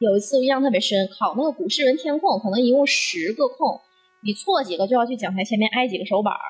[0.00, 3.80] 有一次我印象特别深，考那个古诗文填空，可能一共十个空，
[4.24, 6.40] 你错几个就要去讲台前面挨几个手板儿。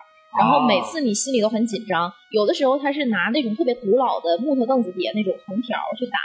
[0.41, 6.19] 然后每次你心里都很紧张，有的时候他是拿那种特别古老的木头凳子底下那种横条去打，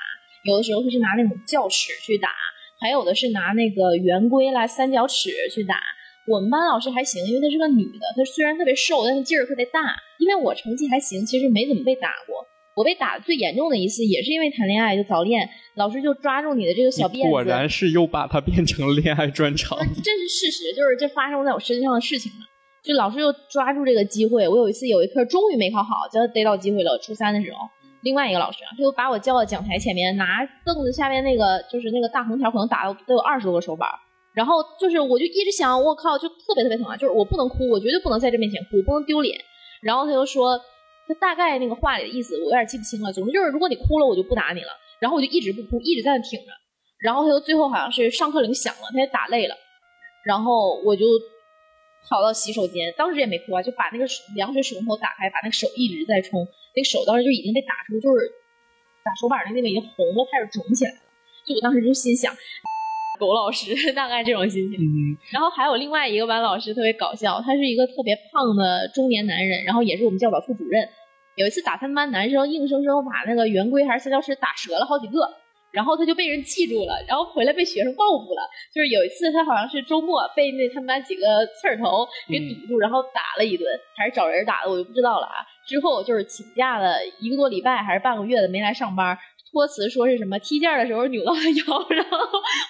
[0.43, 2.29] 有的时候他是拿那种教尺去打，
[2.79, 5.75] 还有的是拿那个圆规啦、三角尺去打。
[6.27, 9.97] 我们班老师还行，因为她是个女的，她虽然特别瘦，但是劲儿特别大。
[10.19, 12.45] 因为我成绩还行，其实没怎么被打过。
[12.75, 17.29] 我被打的最严重的一次，也是因为谈恋爱就早恋，老师就抓住你的这个小辫子。
[17.29, 19.77] 果然是又把它变成恋爱专场。
[19.77, 22.45] 这是事实，就是这发生在我身上的事情了。
[22.83, 26.97] 就老师又抓住这个机会，我有一次有一科终于没考好，就逮到机会了。
[26.99, 27.57] 初三的时候，
[28.01, 33.89] 另外一个老师他就把我叫到讲台前面，拿凳子下面那个就是那个大横条，可能打了都有二十多个手板。
[34.33, 36.95] 然后就是我就一直想，我靠，就特别特别疼啊！
[36.95, 39.37] 就是我不能哭，我绝对不能在这面前哭，不能丢脸。
[39.81, 40.57] 然后他就说，
[41.07, 43.11] 他大概那个话里的意思我有点记不清了。
[43.11, 44.69] 总之就是如果你哭了，我就不打你了。
[44.99, 46.45] 然后我就一直不哭，一直在那挺着。
[46.99, 49.55] 然后他就最后好像是上课铃响了，他也打累了，
[50.25, 51.05] 然后我就。
[52.07, 58.29] 跑到洗手间，当时也没哭啊，就把那个凉水水龙头打开，把那个手一直在冲，那手当时就已经被打出，就是
[59.03, 60.97] 打手板的那个已经红了，开始肿起来了。
[61.45, 62.33] 就我当时就心想，
[63.19, 64.79] 狗老师 大概这种心情。
[64.79, 65.17] 嗯。
[65.31, 70.87] 然后还有另外一个班老师特别搞笑，他是一个特别胖的中年男人，然后也是我们教导处主任。
[71.35, 75.19] 有一次打他们班男生硬生生把那个圆规还是三角尺打折了好几个。
[75.71, 78.41] 然后他就被人记住了，然后回来被学生报复了。
[78.73, 85.45] 就是有一次他好像是周末被那他们班几个刺儿头给堵住，然后打了一顿，还是找人打的，我就不知道了啊。
[85.69, 89.15] 之后就是请假了一个多礼拜还是半个月的没来上班，
[89.51, 92.17] 托辞说是什么踢毽的时候扭到了腰，然后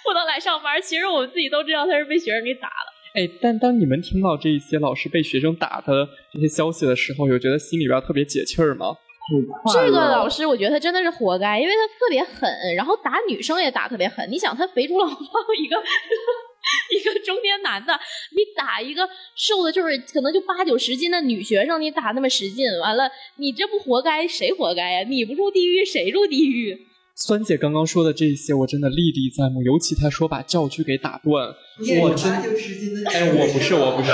[0.04, 0.82] 不能来上班。
[0.82, 2.92] 其实我们自己都知道他是被学生给打了。
[3.16, 8.96] 哎，但当你们听到这一些老师被学生打的这些消息的时候，有觉得心里边特别解气儿吗？
[9.72, 14.30] 这个老师，我觉得他真的是活该，因为他特别狠，然后打女生也打特别狠。
[14.30, 15.78] 你想，他肥猪老胖一个
[16.96, 17.94] 一个中年男的，
[18.32, 24.28] 你打一个瘦的，就是可能就八九十斤的女学生，你打那么使劲，完了，你这不活该？
[24.28, 25.04] 谁活该呀？
[25.08, 26.88] 你不入地狱，谁入地狱？
[27.16, 29.62] 酸姐刚刚说的这些，我真的历历在目。
[29.62, 31.54] 尤其她说把教具给打断，
[32.02, 32.32] 我真
[33.06, 34.12] 哎，我不是，我不是，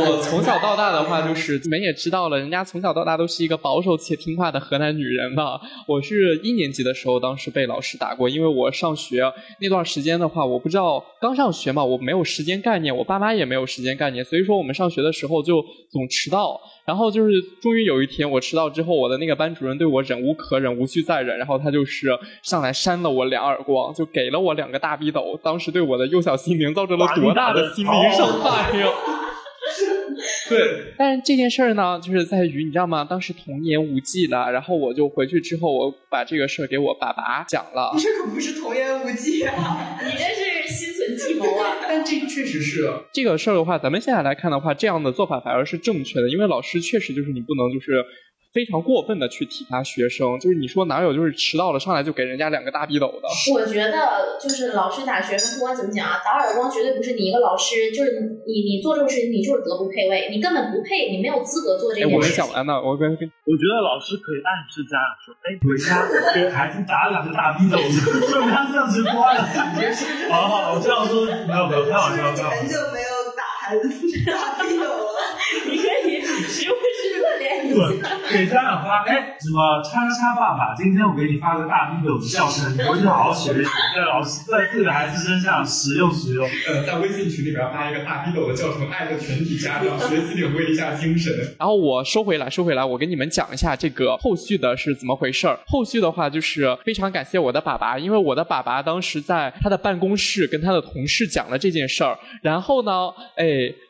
[0.00, 5.60] 我从小到大的话，就是你们也知道了，人家从小到大都是一个保守且听话的河南女人嘛。
[5.88, 9.24] 我是一年级的时候，当时被老师打过，因为我上学
[9.60, 16.60] 那段时间的话，我不知道刚上学嘛，我没有时间概念，我爸妈也没有时间概念，所以说我们上学的时候就总迟到。
[16.86, 22.08] 然后就是，终于有一天我迟到之后，我的那个班主任对我忍无可忍，无需再忍，然后他就是
[22.42, 25.38] 上来扇了我两耳光，就给了我两个大逼斗。
[25.40, 28.86] 当时对我的幼小心灵造成了多大的心理伤害呀！
[30.48, 33.04] 对，但是这件事儿呢，就是在于你知道吗？
[33.08, 37.92] 当时童言无忌了，然后我就回去之后，我把这个事儿给我爸爸讲了。
[37.94, 41.76] 你这可不是童言无忌啊，你这是心存计谋啊！
[41.80, 48.04] 但这确实是这个事儿的话，咱们现在来看的话，这样的做法反而是正确的，因为老师确实就是你不能就是。
[48.52, 53.28] 非常过分的去体罚学生，就是你说哪有就是迟到了上来就给人家两个大逼斗的？
[53.54, 62.14] 我觉得就是老师打学生，不管怎么讲啊，打耳光绝对不是你一个老师，就是你你做这种事情，你就是德不配位，你根本不配，你没有资格做这件事。
[62.14, 66.02] 我没讲完呢，我跟跟，我觉得老师可以暗示家长说，哎，回家
[66.34, 67.78] 给孩子打两个大逼斗，
[68.26, 69.46] 说明他这样直播了。
[70.30, 73.86] 好好，我这样说没有没有开玩笑，很久没有打孩子
[74.26, 75.38] 大逼斗了。
[75.70, 78.18] 你可以时不时的练一下。
[78.30, 86.46] 给家长发，哎，什么叉叉爸爸，今天我给你发个大逼斗的笑声，你回去好好学习，在老师在自己的孩子身上使用使用。
[86.68, 91.32] 呃，在微信群里边发一个大逼斗的教程，爱的全体家长学习领会一下精神。
[91.58, 95.58] 然后我收回来，收回来，我给你们讲一下这个后续的是怎么回事儿。
[95.66, 103.46] 后续的话就是非常感谢我的爸爸，因为我的爸爸当时在他的办公室跟他的同事讲了这件事儿，然后呢，哎，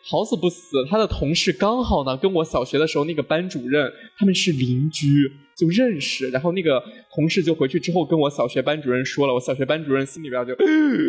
[0.08, 4.34] 好死不死，他的同事刚好呢跟我小学的时候那个班主任他们。
[4.40, 5.06] 是邻居
[5.54, 6.82] 就认识，然后那个
[7.14, 10.54] 同事就回去之后跟我小学班主任说了，我小学班主任心里边就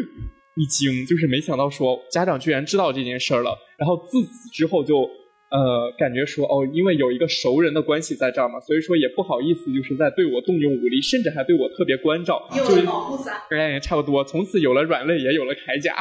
[0.57, 4.97] 一惊，就是没想到说家长居然知道这件事儿了，然后自此之后就
[5.49, 15.95] 呃感觉说哦，因为有一个熟人的关系在这儿嘛，所以说也不好意思就是在对我动用武力，甚至还对我特别关照，有了保护伞，哎，差不多，从此有了软肋，也有了铠甲。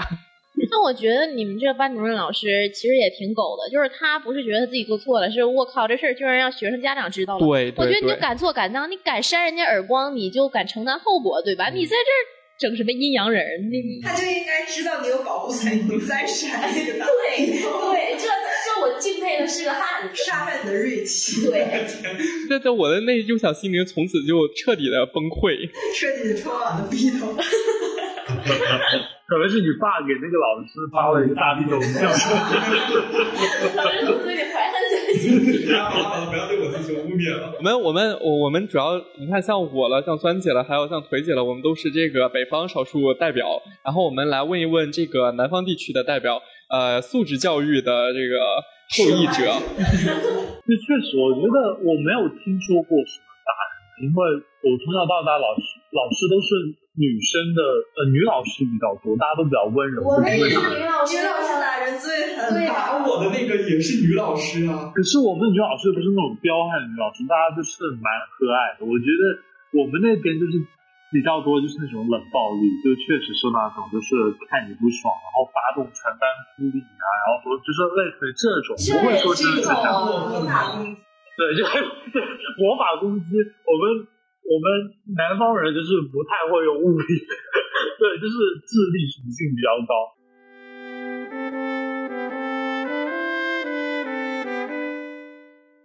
[0.71, 7.47] 那我觉得你们这个班主任老师其实也挺狗的，就是他不是觉得他自己做错了，是我靠这事儿居然让学生家长知道了。
[7.47, 11.71] 对，我觉得你就敢做敢当，你敢扇人家耳光，你就敢承担后果，对吧？
[11.71, 12.21] 你在这儿
[12.59, 14.01] 整什么阴阳人你？
[14.03, 20.15] 他就应该知道你有保护伞，你在闪那个大对对，这这我敬佩的是个汉子。
[20.15, 21.67] 杀害你的锐气，对，
[22.49, 25.71] 对对，我的那幼小心灵从此就彻底的崩溃。
[25.99, 27.35] 彻底的充满了逼头。
[29.31, 32.35] 可能是你爸给那个老师发了一个大逼斗的教室。
[34.05, 35.67] 从嘴里怀恨在心里。
[35.67, 35.87] 不要
[36.27, 37.55] 不要对我进行污蔑了。
[37.59, 43.47] 我们我们我我们主要你看像我了，像酸姐了，还有像腿姐了，我们都是这个北方少数代表。
[43.85, 48.35] 然后我们来问一问这个南方地区的代表，呃，素质教育的这个
[48.91, 49.47] 受益者。
[50.67, 53.51] 这确实，我觉得我没有听说过什么大
[53.95, 54.19] 人，因为
[54.67, 55.63] 我从小到大老师
[55.95, 56.49] 老师都是
[57.01, 57.61] 女生的，
[57.97, 64.93] 呃，女老师比较多，大家都比较温柔，我们也是女老师女老师打人最狠，对打我的那个也是女老师啊。
[64.93, 68.05] 可是我们女老师不是那种彪悍的女老师，大家就是蛮
[68.37, 68.85] 和蔼的。
[68.85, 69.23] 我觉得
[69.81, 70.61] 我们那边就是
[71.09, 76.29] 比较多，就是那种冷暴力，就确实是那种就是看你不爽，然后发动全班
[76.61, 81.01] 孤立你啊，然后说就是类似于这种，不会说真的是像魔法攻击。
[81.41, 81.65] 对，就
[82.13, 82.21] 对
[82.61, 83.33] 魔法攻击，
[83.65, 84.05] 我们
[84.51, 84.67] 我们
[85.15, 87.07] 南方人就是不太会用物理，
[88.03, 88.35] 对，就是
[88.67, 89.95] 智力属性比较高。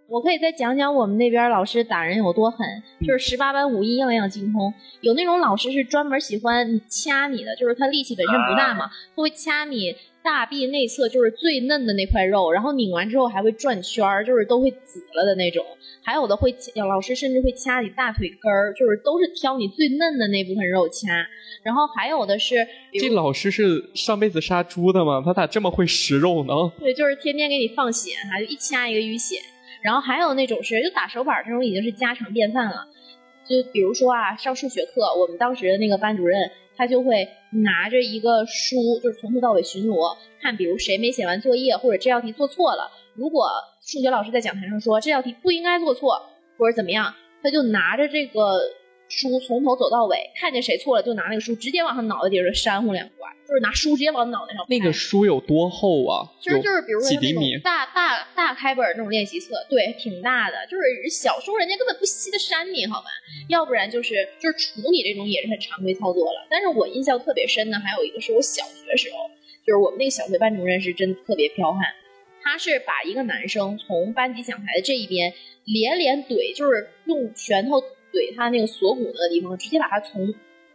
[0.08, 2.66] 我可以再讲讲我们那边老师打人有多狠，
[3.06, 4.74] 就是十八般武艺样样精通。
[5.02, 9.96] 有那种老师是专门喜欢掐你的，就是他力气本身不大嘛，他会掐你
[10.26, 15.64] 大臂内侧，就是最嫩的那块肉，然后拧完之后还会转圈儿，就是都会紫了的那种。
[16.04, 21.28] 还有的会掐，老师甚至会掐你大腿根儿，就是都是挑你最嫩的那部分肉掐。
[21.64, 22.68] 然后还有的是，
[23.00, 25.22] 这老师是上辈子杀猪的吗？
[25.24, 26.54] 他咋这么会食肉呢？
[26.80, 29.38] 对，就是天天给你放血，哈，就一掐一个淤血。
[29.84, 32.88] 然后还有那种是就打手板这种已经是家常便饭了。
[33.48, 42.92] 就比如说啊，上数学课，我们当时的那个班主任他就会拿着一个书，就是从头到尾巡逻，看比如谁没写完作业或者这道题做错了。
[43.16, 43.50] 如果
[43.82, 46.22] 数学老师在讲台上说这道题不应该做错，
[46.58, 48.60] 或者怎么样，他就拿着这个
[49.08, 54.66] 书从头走到尾，看见谁错了就拿那个书直接往他脑袋顶上扇呼两刮，就是拿书直接往脑袋上。
[54.68, 56.28] 那个书有多厚啊？
[56.42, 57.58] 就是就是比如说那种几厘米？
[57.60, 60.58] 大大大开本儿那种练习册，对，挺大的。
[60.70, 63.08] 就是小时候人家根本不稀得扇你，好吧？
[63.48, 66.48] 要不然就是就是处你这种也是很常规操作了。
[66.50, 69.30] 但是我印象特别深的还有一个是我小学时候，
[69.66, 71.82] 就是我们那个小学班主任是真特别彪悍，
[72.42, 75.32] 他是把一个男生从班级讲台的这一边
[75.66, 77.82] 连连怼，就是用拳头
[78.16, 80.34] 怼他那个锁骨那个地方，直接把他从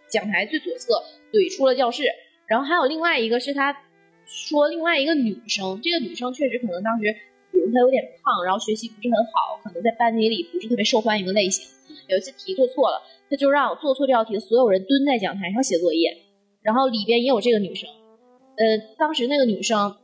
[0.09, 0.93] 讲台最左侧
[1.33, 2.05] 怼出了教室。
[2.47, 3.75] 然后还有另外一个是他
[4.27, 7.05] 说另外一个女生，这个女生确实可能当时，
[7.51, 11.67] 比如她有点胖，然后学习不是很好，可能在班级里不是特别受欢迎的类型。
[12.09, 13.01] 有一次题做错了，
[13.31, 16.17] 他就让做错这道题的所有人蹲在讲台上写作业，
[16.63, 17.89] 然后里边也有这个女生。
[18.57, 19.97] 呃，当时那个女生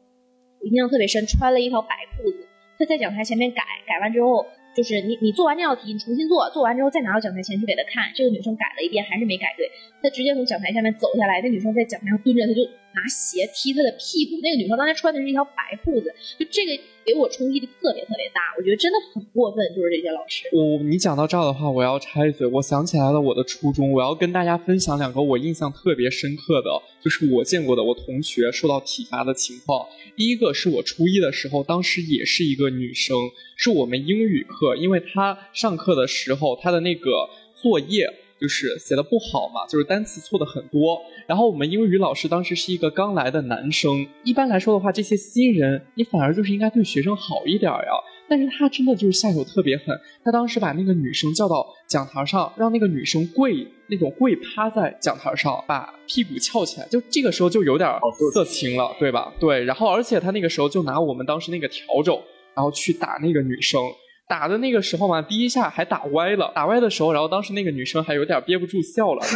[0.61, 2.47] 我印象特别深，穿了一条白裤子，
[2.79, 4.47] 她在讲台前面改，改完之后
[4.77, 8.13] 就是你你做完这道题，你重新做，做完之后再拿到讲台前去给他看。
[8.15, 9.65] 这个女生改了一遍还是没改对，
[10.03, 12.63] 她直接从讲台下面走下来，那女生在讲台上蹲着，她就
[12.93, 14.37] 拿鞋踢她的屁股。
[14.43, 16.73] 那个女生当时穿的是一条白裤子，就这个
[17.07, 20.49] 给我冲击力特别特别大，我觉得真的很过分，就是这些老师。
[20.53, 29.87] 我你讲到这儿的话，我要插一嘴，我想起来了我的初中，我要跟大家分享两个我印象特别深刻的，就是我见过的我同学受到体罚的情况。
[30.17, 33.17] 第一个是我初一的时候，当时也是一个女生，
[33.55, 38.13] 是我们英语课，因为她上课的时候她的那个作业。
[38.41, 41.01] 就是写的不好嘛，就是单词错的很多。
[41.27, 47.93] 然后我们英语老师当时是一个刚来的男生，一般来说的话，这些新人你反而就是应该对学生好一点呀。
[48.29, 49.87] 但是他真的就是下手特别狠，
[50.25, 57.89] 他当时把那个女生叫到讲台上，让那个女生跪那种跪趴在讲台上，把屁股翘起来，就这个时候就有点
[58.33, 59.33] 色情了，对吧？
[59.39, 62.21] 对，然后而且他那个时候就拿我们当时那个笤帚，
[62.55, 63.81] 然后去打那个女生。
[64.29, 69.23] 打的那个时候嘛，第一下还打歪了，打歪的时候，然后当时那个女生还有点憋不住笑了，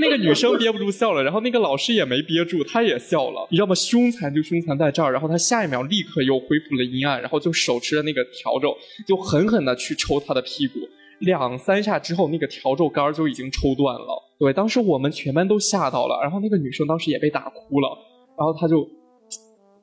[0.00, 3.74] 那个女生憋不住笑了，然后那个老师也没憋住，他也笑了，你知道吗？
[3.76, 8.76] 凶残就凶残在这儿，然后他下一秒立刻又恢复了阴暗，然后就手持着那个笤帚，
[9.06, 10.80] 就狠狠的去抽他的屁股，
[11.20, 14.20] 两三下之后，那个笤帚杆就已经抽断了。
[14.40, 17.96] 对，当时我们全班都吓到了，然后那个女生当时也被打哭了，
[18.36, 18.84] 然后她就。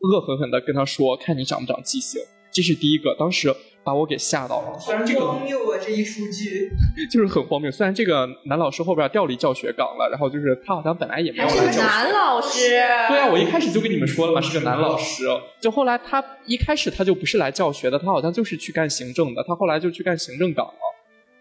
[0.01, 2.21] 恶狠狠地跟他说：“看你长不长记性。”
[2.51, 4.79] 这是第一个，当时把我给吓到了。
[4.79, 6.71] 虽然这个荒谬啊，这一出剧
[7.11, 7.69] 就是很荒谬。
[7.69, 11.87] 虽然这个男老师后边调离教学岗了，然后就是他好像本来也没有还是个来教学。
[11.87, 12.69] 男老师，
[13.07, 15.25] 对啊，我一开始就跟你们说了嘛，是个男老师。
[15.61, 19.43] 就后来他一开始他就不是来教学的，他好像就是去干行政的。
[19.47, 20.88] 他后来就去干行政岗了。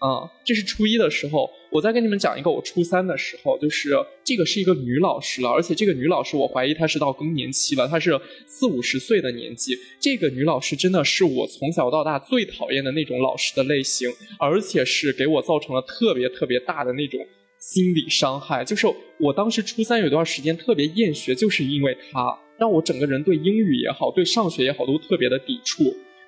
[0.01, 3.91] 嗯，这是初一的时候，我再跟你们讲一个我初三的时候，就是
[4.23, 9.77] 这个是一个女老师了，而且这个女老师我怀疑她是到更年期了，她是四五十岁的年纪。
[10.01, 17.19] 这个女老师真的是我从小到大最讨厌的那种老师的类型，而且是给我造成了特别特别大的那种
[17.59, 18.65] 心理伤害。
[18.65, 18.87] 就是
[19.19, 25.83] 我当时初三有段时间特别厌学，就是因为她让我整个人对英语也好，对上学也好都特别的抵触。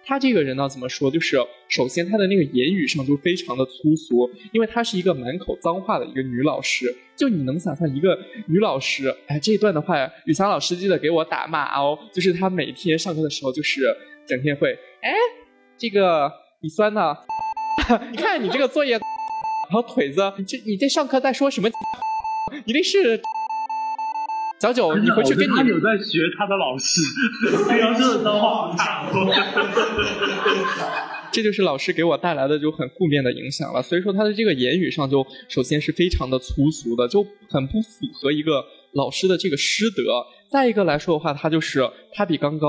[0.04, 1.10] 她这个人呢，怎么说？
[1.10, 1.36] 就是
[1.68, 6.94] 首先她的那个言语上就非常的粗俗，因为她是一个满口脏话的一个女老师。
[7.16, 11.98] 就你能想象一个女老师，哎，这一段的话，雨翔老师记得给我打码哦。
[12.12, 13.82] 就是她每天上课的时候，就是
[14.26, 14.72] 整天会，
[15.02, 15.12] 哎，
[15.76, 17.14] 这个鼻酸呢？
[18.10, 19.02] 你看你这个作业，然
[19.72, 21.68] 后腿子，这你在上课在说什么？
[22.64, 23.20] 一定是。
[24.60, 27.00] 小九，你回去跟你他有在学他的老师，
[27.66, 28.76] 平常真的脏话。
[31.32, 33.80] 这就是老师给我带来的就很负面的影响了。
[33.80, 40.02] 所以说他的这个言语上就首先是非常的粗俗的，就很不符合一个老师的这个师德。
[40.50, 42.68] 再一个来说的话，他就是他比刚刚。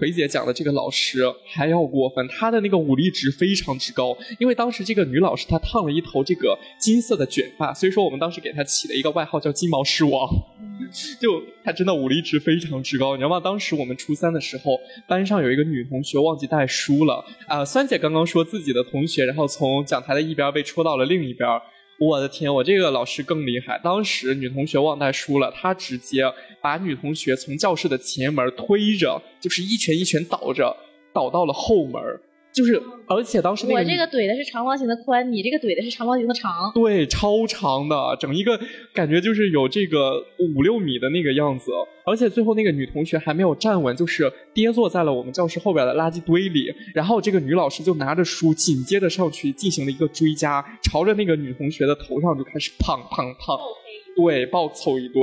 [0.00, 10.26] 葵姐讲的这个老师还要过分，她的那个武力值非常之高，因为当时这个女老师她烫了一头这个金色的卷发，所以说我们当时给她起了一个外号叫金毛狮王，
[11.20, 13.14] 就她真的武力值非常之高。
[13.14, 13.38] 你知道吗？
[13.38, 21.46] 当时我们初三的时候，班上有一个女同学忘记带书了啊，酸姐刚刚说自己的同学，然后从讲台的一边被戳到了另一边。
[22.00, 23.78] 我的天，我这个老师更厉害。
[23.84, 26.22] 当时女同学忘带书了，他直接
[26.62, 30.74] 把女同学从教室的前门推着，就是一拳一拳倒着，
[31.12, 32.02] 倒到了后门。
[32.52, 36.72] 就是，而且当时那个我这个怼的是长方形的宽，你这个怼的是长方形的长。
[36.74, 38.58] 对，超长的，整一个
[38.92, 41.70] 感觉就是有这个五六米的那个样子。
[42.04, 46.74] 而且最后那个女同学还没有站稳，就是跌坐在了我们教室后边的垃圾堆里。
[46.92, 53.58] 然后这个女老师就拿着书，紧接着上去进行了一个追加，朝着那个女同学的头上就开始砰砰砰，
[54.16, 55.22] 对，暴揍一顿，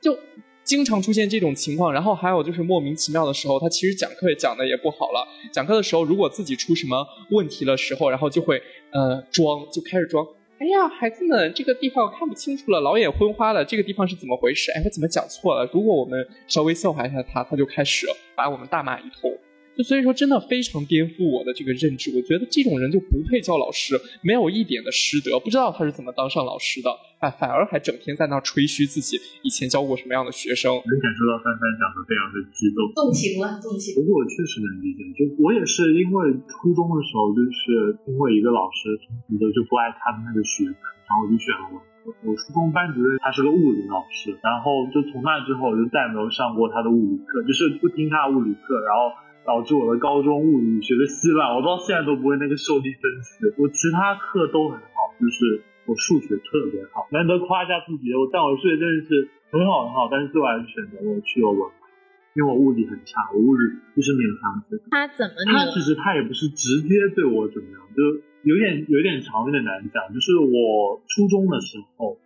[0.00, 0.18] 就。
[0.66, 5.24] 经常出现这种情况，然后还有就是莫名其妙的时候，他其实讲课也讲的也不好了。
[5.52, 8.60] 讲课的时候，如果自己出什么问题的时候，然后就会
[8.90, 10.26] 呃装，就开始装。
[10.58, 14.72] 哎呀，孩子们，这个地方看不清楚了，老眼昏花了，这个地方是怎么回事？
[14.72, 15.70] 哎，我怎么讲错了？
[15.72, 18.04] 如果我们稍微笑话一下他，他就开始
[18.34, 19.32] 把我们大骂一通。
[19.76, 22.08] 就所以说，真的非常颠覆我的这个认知。
[22.16, 23.92] 我觉得这种人就不配叫老师，
[24.24, 26.88] 没有一点的师德，不知道他是怎么当上老师的。
[27.20, 30.72] 哎，反而还整天在那吹嘘自己以前教过什么样的学生。
[30.72, 33.96] 能感受到帆帆讲的非常的激动，动情了，动情。
[33.96, 41.84] 不过我确实能理解，就我也是因为初中的时候，就是因为一个老师从此就不爱他的那个学科，然后我就选了文科。
[42.24, 49.12] 我初中班主任他是个物理老师，然后就从那之后我就再也没有上过他的物理课，就是不听他的物理课，然后。
[49.46, 53.46] 导致我的高中物理学的稀烂，我到现在都不会那个受力分析。
[53.56, 58.12] 我其他课都很好，就是我数学特别好，难得夸一下自己。
[58.12, 61.86] 我但我数学真的是很好很好，但是最后还是选择了去了文科，
[62.34, 63.62] 因为我物理很差，我物理
[63.94, 64.82] 就是勉强学。
[64.90, 65.34] 他怎么？
[65.46, 68.02] 他其实他也不是直接对我怎么样，就
[68.42, 70.02] 有点有点长，有点难讲。
[70.12, 72.18] 就是我初中的时候，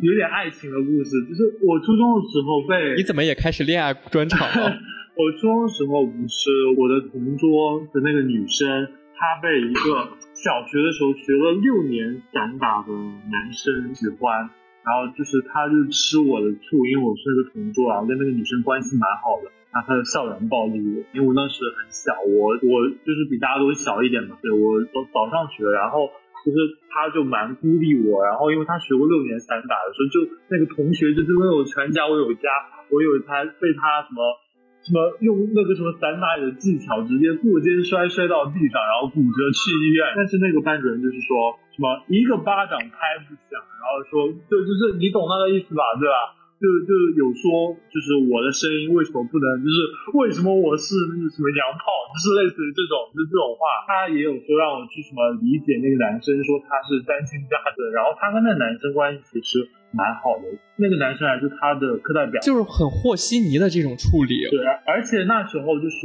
[0.00, 4.72] 有点爱情的故事，就是我初中的时候被你怎么也开始恋爱专场了？
[5.16, 8.68] 我初中时候不是我的同桌的那个女生，
[9.16, 12.92] 她被一个小学的时候学了六年散打的
[13.32, 14.52] 男生喜欢，
[14.84, 20.76] 然后就是他就吃我的醋，因为我是那个同桌啊，跟那个女生关系蛮好的，然后他就校园暴力，
[21.16, 26.12] 因为我那时很小，我我就是比大家都小一点嘛，对我早早上学，然后
[26.44, 32.52] 就是他就蛮孤立我，然后因为他学过六年散打的时候，就那个同学就真的有全家我有家，
[32.92, 34.20] 我有他被他什么。
[34.86, 40.14] 什么用那个什么散打的技巧，直接过肩摔摔到地上，然后骨折去医院。
[40.14, 46.38] 但是那个班主任就是说什么一个巴掌拍不响，然后说就就是你懂那个意思吧，对吧？
[46.56, 49.76] 就就有说就是我的声音为什么不能，就是
[50.14, 51.84] 为什么我是那个什么娘炮，
[52.14, 53.84] 就是类似于这种就这种话。
[53.90, 59.66] 他也有说让我去什么理解那个男生，说他是单亲家庭，然后他跟那男生关系其实。
[59.92, 60.44] 蛮好的，
[60.76, 64.48] 那个男生还是他的课代表，就是很和稀泥的这种处理。
[64.50, 65.96] 对，而且那时候就是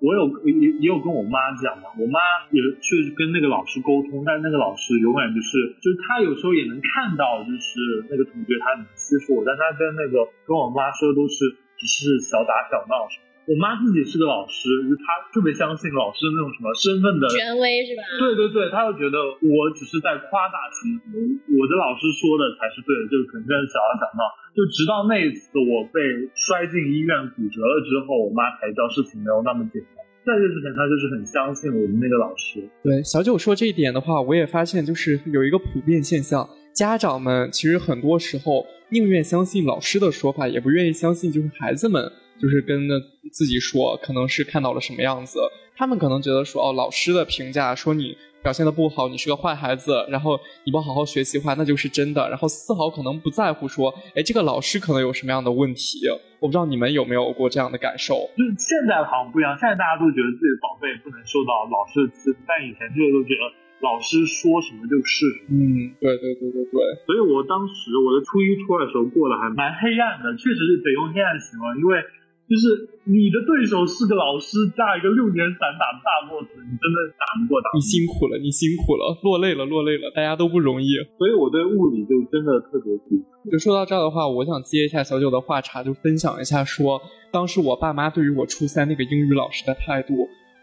[0.00, 2.18] 我有也也有跟我妈讲嘛，我妈
[2.50, 11.36] 也去跟那个老师沟通，但那个老师永远就是就是他有时候也能看到，就是那个同学他欺负我，但他跟那个跟我妈说都是
[11.78, 13.06] 只是小打小闹。
[13.46, 18.02] 我妈自己是个老师，就她特别相信老师那种什么身份的权威是吧？
[18.18, 21.14] 对对对，她就觉得我只是在夸大其词，
[21.54, 24.26] 我的老师说的才是对的，就肯定是小打小闹。
[24.50, 26.02] 就直到那一次我被
[26.34, 30.02] 摔进医院骨折了之后，我妈才知道事情没有那么简单。
[30.26, 32.58] 在这之前她就是很相信我们那个老师。
[32.82, 36.42] 对，小九说这一点的话，我也发现就是有一个普遍现象，
[36.74, 42.10] 家长们其实很多时候宁愿相信老师的说法，也不愿意相信就是孩子们
[42.40, 42.88] 就是跟
[43.32, 45.38] 自己说可能是看到了什么样子，
[45.76, 48.16] 他们可能觉得说哦，老师的评价说你。
[48.42, 52.30] 表现的不好，你是个坏孩子，然后你不好好学习的话，那就是真的。
[52.30, 56.06] 然后丝毫可能不在乎说，哎，这个老师可能有什么样的问题。
[56.38, 58.14] 我不知道你们有没有过这样的感受。
[58.38, 63.42] 就是现在好像不一样，现在大家都觉得自己的宝贝不能受到老师的欺负，但以前就是都觉得
[63.82, 65.26] 老师说什么就是。
[65.50, 66.78] 嗯，对对对对对。
[67.02, 71.98] 所以我当时我的初一初二的时候过得还蛮黑暗的，确实是得用黑暗形容，因为。
[72.46, 77.66] 就是你的对手是个老师加一个六年散打的大 boss，你真的打不过他。
[77.74, 80.94] 你辛苦了，你辛苦了，落泪了，落泪了，大家都不容易。
[81.18, 83.18] 所以我对物理就真的特别苦。
[83.50, 90.14] 就说到这儿的话，我想接一下小九的话茬，就分享一下说，当时我爸妈对于我初三那个英语老师的态度，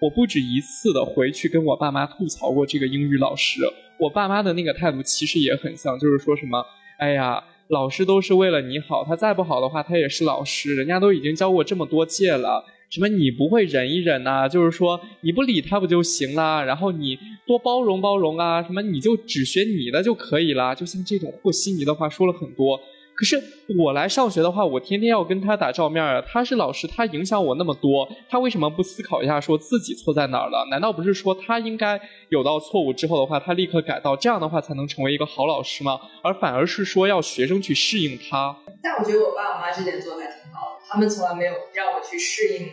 [0.01, 3.59] 我不止一次的回去跟我爸妈吐槽过这个英语老师。
[3.99, 6.65] 我爸妈的那个态度其实也很像，就是说什么，
[6.97, 7.43] 哎呀。
[7.70, 12.66] 老师都是为了你好，他再不好的话，他也是老师，人家都已经教过这么多届了。
[12.89, 14.47] 什么你不会忍一忍呐？
[14.47, 16.64] 就是说你不理他不就行啦？
[16.64, 18.61] 然后你多包容包容啊？
[18.61, 20.76] 什么你就只学你的就可以啦？
[20.76, 22.80] 就像这种和稀泥的话说了很多。
[23.24, 23.41] 可是
[23.80, 26.21] 我来上学的话，我天天要跟他打照面啊。
[26.28, 30.67] 他是老师，他影响我那么多，他为什么不思考一下，说自己错在哪儿了？
[30.69, 31.97] 难道不是说他应该
[32.28, 35.97] 有到错误之后的话，他立刻改到，这样的话才能成为一个好老师吗？
[36.21, 38.57] 而反而是说要学生去适应他。
[38.82, 42.67] 但我觉得我爸我妈这点做的还挺好的，他们从来没有让我去适应，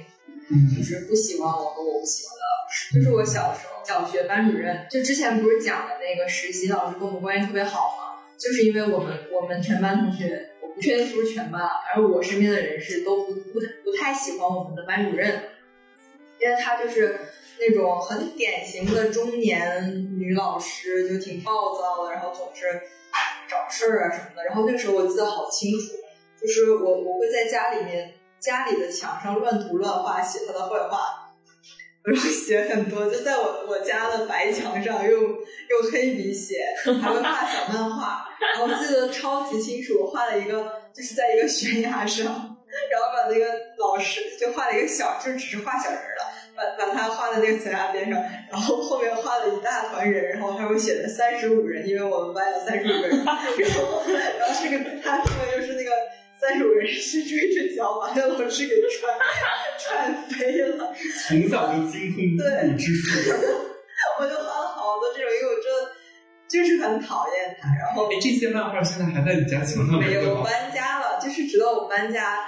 [0.76, 2.98] 就是不喜欢我和我不喜欢的老师。
[2.98, 8.10] 就是我小时候小学班主任，就之前不是讲的那个实习老师跟我们关系特别好吗？
[8.40, 15.28] 就是因为我们我们全班同学，我不确定是不是全班啊，反正我身边的人是都不不不太喜欢我们的班主任，
[16.40, 17.20] 因为他就是
[17.60, 22.80] 那种很典型的中年女老师，就挺暴躁的，然后总是
[23.46, 24.44] 找事儿啊什么的。
[24.46, 25.96] 然后那时候我记得好清楚，
[26.40, 31.19] 就是我我会在家里面家里的墙上乱涂乱画，写他的坏话。
[32.02, 38.26] 然后写很多，就在我我家的白墙上用用黑笔写，还会画小漫画。
[38.54, 43.46] 然后记得超级清楚，我画了一个，就是在一个悬崖上，然后把那个
[43.78, 46.24] 老师就画了一个小，就只是画小人了，
[46.56, 48.18] 把把他画在那个悬崖边上，
[48.50, 54.02] 然后后面画了一大团人，然后上面写的三十五人，因为我们班有三十五个人， 然后
[54.38, 55.89] 然后这个他后面就是那个。
[56.40, 59.14] 三十五人是追着脚把那老师给踹
[59.78, 60.94] 踹飞了，
[61.28, 63.30] 从小就精通武之术。
[64.18, 65.92] 我就画了好多这种，因为我真的
[66.48, 67.68] 就是很讨厌他。
[67.68, 70.36] 然后，哎，这些漫画现在还在你家墙上没有？
[70.36, 72.38] 我搬家了，就是直到我搬家。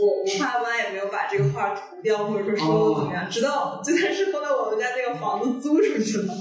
[0.00, 3.28] 我我爸妈也没有把这个画涂掉，或者说说怎么样。
[3.30, 6.34] 直到就算是后来我们家那个房子租出去了，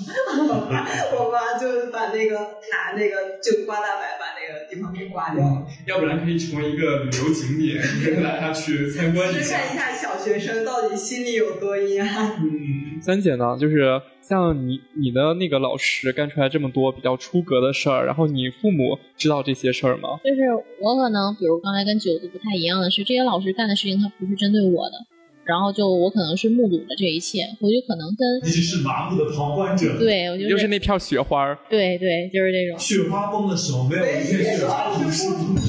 [1.18, 2.36] 我妈就把那个
[2.72, 5.66] 拿那个就刮大白把那个地方给刮掉了。
[5.86, 7.84] 要不然可以成为一个旅游景点，
[8.24, 9.57] 大家去参观一下。
[9.70, 12.38] 看一下小学生到底心里有多阴暗。
[12.39, 14.02] 嗯，三姐呢，就是。
[14.30, 20.20] 像你你的那个老师干出来这么多比较出格的事儿，然后你父母知道这些事儿吗？
[20.24, 20.41] 就是
[20.80, 24.97] 我可能，比如刚才跟九子不太一样的是，这些老师干的事情他不是针对我的，
[25.45, 35.58] 然后就我可能是目睹了这一切，我就可能跟你是麻木的旁观者，对，我就是那片雪花，对对，就是这种雪花崩的时候没有一片雪花不是不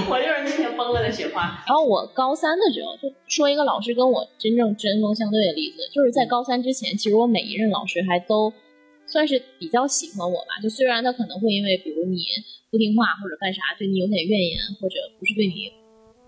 [0.10, 1.64] 我就是那天崩了的雪花。
[1.66, 8.52] 然后我高三的时候，就说一个老师跟我真正针锋相对的例子，就是在高三之前，其实我每一任老师还都
[9.06, 10.60] 算是比较喜欢我吧。
[10.62, 12.22] 就虽然他可能会因为比如你
[12.70, 15.72] 不听话或者干啥，对你有点怨言，或者不是对你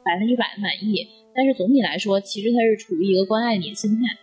[0.04, 4.16] 百分之百的满意，但是总体来说，其实他是处于一个关爱你的心态。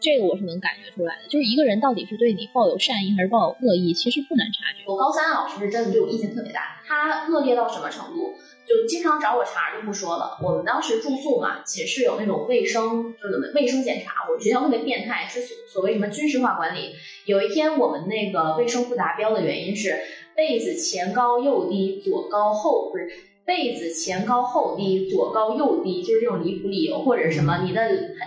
[0.00, 1.28] 这个我是能感觉出来的。
[1.28, 4.82] 就是一个人到底是对你抱有善意还是抱有恶意，其实不难察觉。
[4.86, 8.32] 我高三老师是真的对我意见特别大，他恶劣到什么程度？
[8.70, 10.38] 就经常找我茬就不说了。
[10.40, 14.28] 我们当时住宿嘛，寝室有那种卫生，就是卫生检查。
[14.28, 16.94] 我们学校特别变态，是所所谓什么军事化管理。
[17.24, 19.98] 有一天我们那个卫生不达标的原因是
[20.36, 23.10] 被子前高右低，左高后不是。
[23.44, 27.80] 被子前高后低，左高右低，就是这种离谱理由，或者什么你的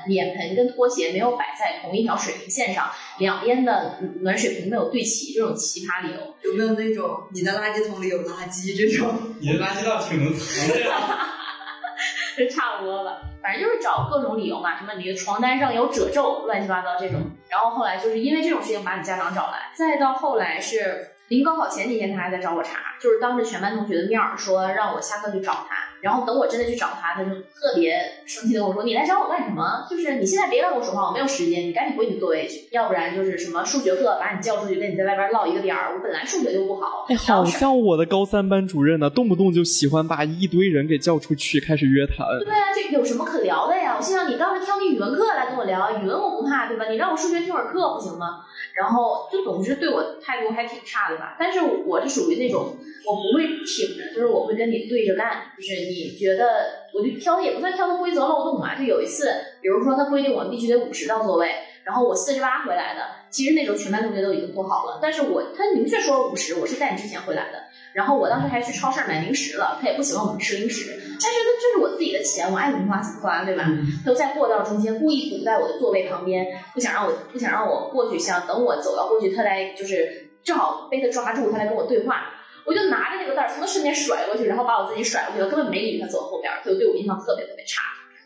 [0.07, 2.89] 脸盆跟拖鞋没有摆在同一条水平线上，
[3.19, 6.35] 两边的暖水瓶没有对齐，这种奇葩理由。
[6.43, 9.13] 有没有那种你的垃圾桶里有垃圾这种？
[9.39, 11.29] 你的垃圾倒挺能藏的呀。
[12.35, 17.21] 这差不多吧，反正就是找各种理由嘛，什么你的床单上有褶皱，乱七八糟这种。
[17.47, 21.09] 然后后来就是因为这种事情把你家长找来，再到后来是。
[21.33, 25.75] 临高考前几天，他还在找我茬，就是当着全班同学的面儿说让我下课去找他。
[25.99, 29.87] 然后等我真的去找他，他就特别生气的跟我说：“你来找我干什么？
[29.89, 35.93] 就是你现在别来跟我说话，我没有时间，你赶紧回你座位去，要不然就是什么数学课把你叫出去，跟你在外边唠一个点儿。
[35.95, 42.27] 我本来数学就不好，哎，好像我的高三班主任呢，动不动就喜欢把一堆人给叫出去开始约谈。
[42.43, 43.82] 对啊，这有什么可聊的呀？
[44.03, 46.89] 我心想你当时挑你语文课来跟我聊，语文我不怕，对吧？
[46.89, 48.43] 你让我数学听会儿课不行吗？
[48.75, 51.37] 然后就总之对我态度还挺差的吧。
[51.39, 52.75] 但是我是属于那种
[53.05, 55.43] 我不会挺着，就是我会跟你对着干。
[55.57, 58.75] 就是你觉得我就挑也不算挑的规则漏洞嘛。
[58.75, 59.29] 就有一次，
[59.61, 67.59] 比如说他规定我们必须得五十到座位，然后我四十八回来的，其实那时候全班同学都已经坐好了，但是我他明确说了五十，我是在你之前回来的。
[67.93, 73.63] 然后我当时还去超市买零食了，他也不喜欢我们吃零食，但是这是我自己的钱，我爱怎么花怎么花，对吧？
[74.03, 82.25] 他就在过道中间故意堵在我的座位旁边，不想让我不想让我过去，想等我走到过去，他来就是正好被他抓住，他来跟我对话。
[82.65, 87.81] 我就拿着那个袋儿从他身边甩过去，然后把我自己甩过去了，根本没理他走后边儿，他就对我印象特别特别差。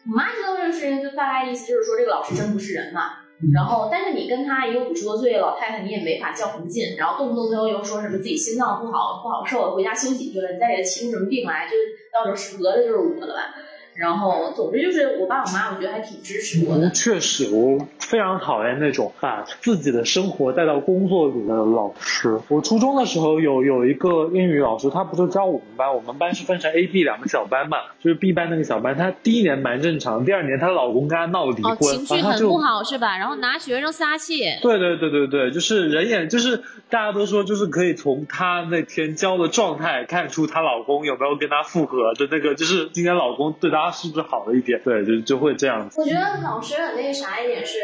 [0.09, 3.26] 我妈知道这个事情，就大概意思就是说这个老师真不是人嘛。
[3.53, 11.73] 然后，但是你跟他一个五十多岁的老太太，你也没法较什么劲，然后动不动最后又说什么自己心脏不好不好受，回家休息去了，你再给他气出什么病来，就
[12.11, 13.53] 到时候是得的就是我了吧。
[13.97, 16.89] 然后，总之就是我爸我妈，我觉得还挺支持我的。
[16.91, 22.39] 确实，我非常讨厌那种把自己的生活带到工作里的老师。
[22.47, 33.17] 我初中的时候有有一个英语老师，他不是教我们班，我们班是分成 A、B 两个小班嘛，就是 B 班那个小班，她第一年蛮正常，第二年她老公跟她闹离哦，婚，情绪很不好是吧？
[33.17, 34.43] 然后拿学生撒气。
[34.61, 36.57] 对对对对对，就是人眼，就是
[36.89, 45.99] 大家都说，就是可以从她那天教的状态看出她老公有没有跟她复合的那个，就是今天老公对她是不是好了一点，对，就就会这样子。
[45.99, 47.77] 我觉得老师很那个啥一点是，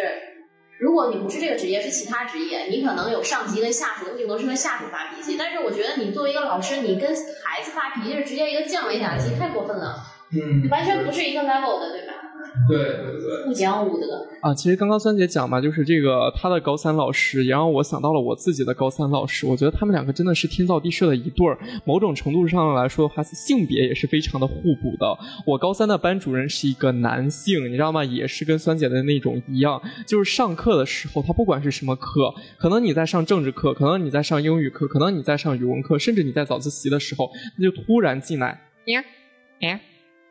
[0.79, 5.35] 如果你不是这个职业，是其他职业，你可能有上级跟下属，你顶多是跟下属发脾气。
[5.37, 7.09] 但是我觉得你作为一个老师，你跟
[7.43, 9.95] 孩子发脾气是直接一个降维打击，太过分了，
[10.31, 12.13] 嗯，完全不是一个 level 的，对吧？
[12.67, 14.05] 对对对，不讲武德。
[14.41, 19.45] 啊，其实刚刚酸姐讲嘛，就是这个她的高三老师，也让我想到了我自己的高三老师。
[19.45, 25.17] 我觉得他们两个真的是天造地设的一对儿，某种程度上来说的话，性别也是非常的互补的。
[25.45, 28.03] 我高三的班主任是一个男性，你知道吗？
[28.03, 39.05] 也是跟酸姐的那种一样，就是上课的时候，他不管是什么课，可能你在上政治课，可能你在上英语课，可能你在上语文课，甚至你在早自习的时候，他就突然进来，哎
[39.61, 39.81] 哎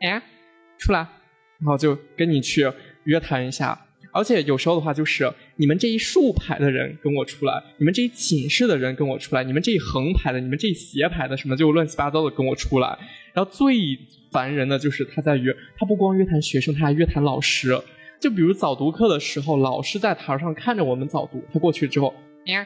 [0.01, 0.21] 哎，
[0.77, 1.07] 出来。
[1.63, 2.69] 然后就跟你去
[3.05, 3.79] 约谈一下，
[4.11, 12.97] 而且有时候的话就是你们这一竖排的人跟我出来，你们这一寝室的人跟我出来，你们这一横排的，你们这一斜排的什么就乱七八糟的跟我出来。
[13.33, 13.97] 然后最
[14.29, 17.79] 烦人的就是他在约，他不光约谈学生，他还约谈老师。
[18.19, 22.13] 就比如早读课的时候，老师在台上看着我们早读，他过去之后，
[22.45, 22.65] 呀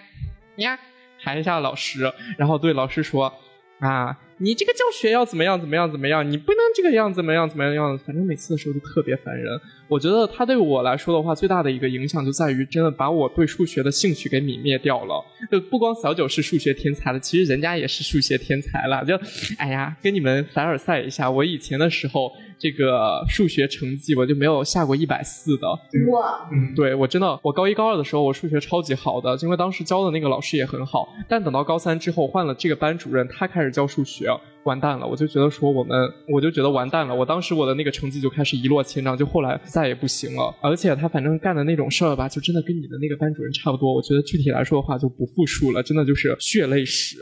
[0.58, 0.78] 呀
[1.20, 3.34] 喊一下老师，然后对老师说
[3.80, 4.18] 啊。
[4.40, 6.30] 你这个教学要怎么样怎么样怎么样？
[6.30, 7.98] 你不能这个样怎么样怎么样样？
[8.06, 9.60] 反正每次的时候都特别烦人。
[9.88, 15.26] 我觉得他对我来说的话，最大的一个影响就在于，真的把我对数学的兴趣给泯灭掉了。
[15.52, 19.04] 就不光小九是数学天才了，其实人家也是数学天才了。
[19.04, 19.20] 就，
[19.58, 25.68] 哎呀，跟你们凡尔赛一下，我以前的时候，这个数学成绩我就没有下过一百四的。
[26.12, 31.08] 哇，对我真的，我高一高二的时候我数学超级好的，因为当时教的那个老师也很好。
[31.28, 34.30] 但等到高三之后换了这个班主任，他开始教数学。
[34.64, 35.98] 完蛋了，我就觉得说我们，
[36.28, 37.16] 我就觉得完蛋了。
[37.16, 40.54] 我当时我的那个成绩就开始一落千丈，就后来再也不行了。
[40.62, 43.94] 而且他反正干的那种事儿吧，就真的跟你的那个班主任差不多。
[43.94, 47.16] 我觉得具体来说的话就不复述了，真的就是血泪史。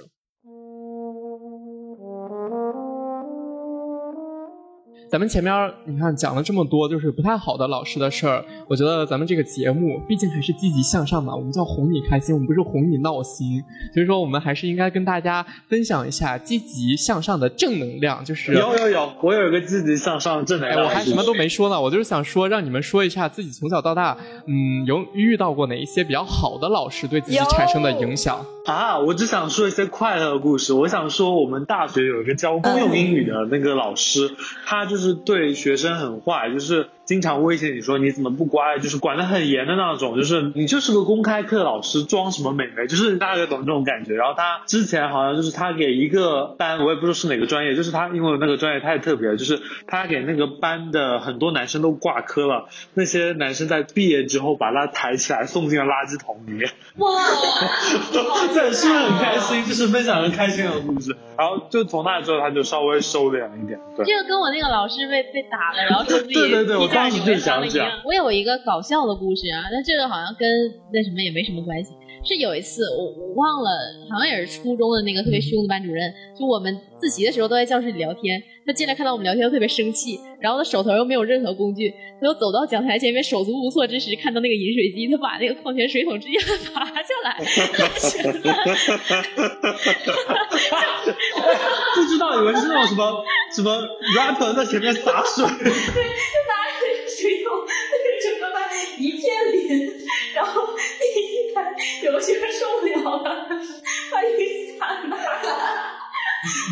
[5.16, 8.44] 咱们前面你看讲了这么多，就是不太好的老师的事儿。
[8.68, 13.64] 我觉得咱们这个节目毕竟还是积极向上嘛，我们叫哄你开心，我们不是哄你闹心。
[13.94, 18.26] 所以说，我们还是应该跟大家分享一下积极向上的正能量。
[18.26, 20.84] 就是有有有，我有一个积极向上的正能哎，量。
[20.86, 28.46] 我还什么都没说呢，我就是想说，让你们说一下自己从小到大，嗯，有遇到过哪一些比较好的老师对自己产生的影响。
[28.66, 30.74] 啊，我只想说一些快乐的故事。
[30.74, 34.30] 我想说，我们大学有一个教公用英语的那个老师，
[34.66, 44.16] 他就是是对学生很坏，就是经常威胁你说你怎么不乖，就是管得很严的那种，就是你就是个公开课老师，装什么美眉，就是大概懂这种感觉。
[44.16, 56.70] 然后他之前好像就是他给一个班，我也不知道是哪个专业，就是他因为那个专业太特别了，就是他给那个班的很多男生都挂科了，那些男生在毕业之后把他抬起来送进了垃圾桶里面。
[56.98, 57.08] 哇，
[58.54, 59.64] 对，是不是很开心？
[59.66, 61.16] 就是分享很开心的故事。
[61.38, 63.78] 然后就从那之后，他就稍微收敛了一点。
[63.98, 66.88] 对，这个跟我那个老师被被打了，然后 对对对我
[68.06, 70.48] 我有一个搞笑的故事啊，但这个好像跟
[70.94, 71.92] 那什么也没什么关系。
[72.24, 73.70] 是有一次我我忘了，
[74.10, 81.92] 好像也是初中的那个特别凶的班主任，就我们自习的时候都在教室里聊天，他进来看到我们聊天，特别生气，然后他手头又没有任何工具，
[82.22, 86.38] 他就走到讲台前面，手足无措之时，看到那个饮水机，他把那个矿泉水桶直接
[86.72, 87.34] 拔下来，
[91.96, 93.26] 不知道以为是那种什么
[93.56, 93.76] 什么
[94.16, 98.70] rapper 在前面洒水，就拿着水桶，那个整个班
[99.00, 99.90] 一片淋，
[100.36, 101.74] 然后第一排
[102.04, 103.50] 有个学生受不了了，
[104.12, 106.05] 把雨伞拿来。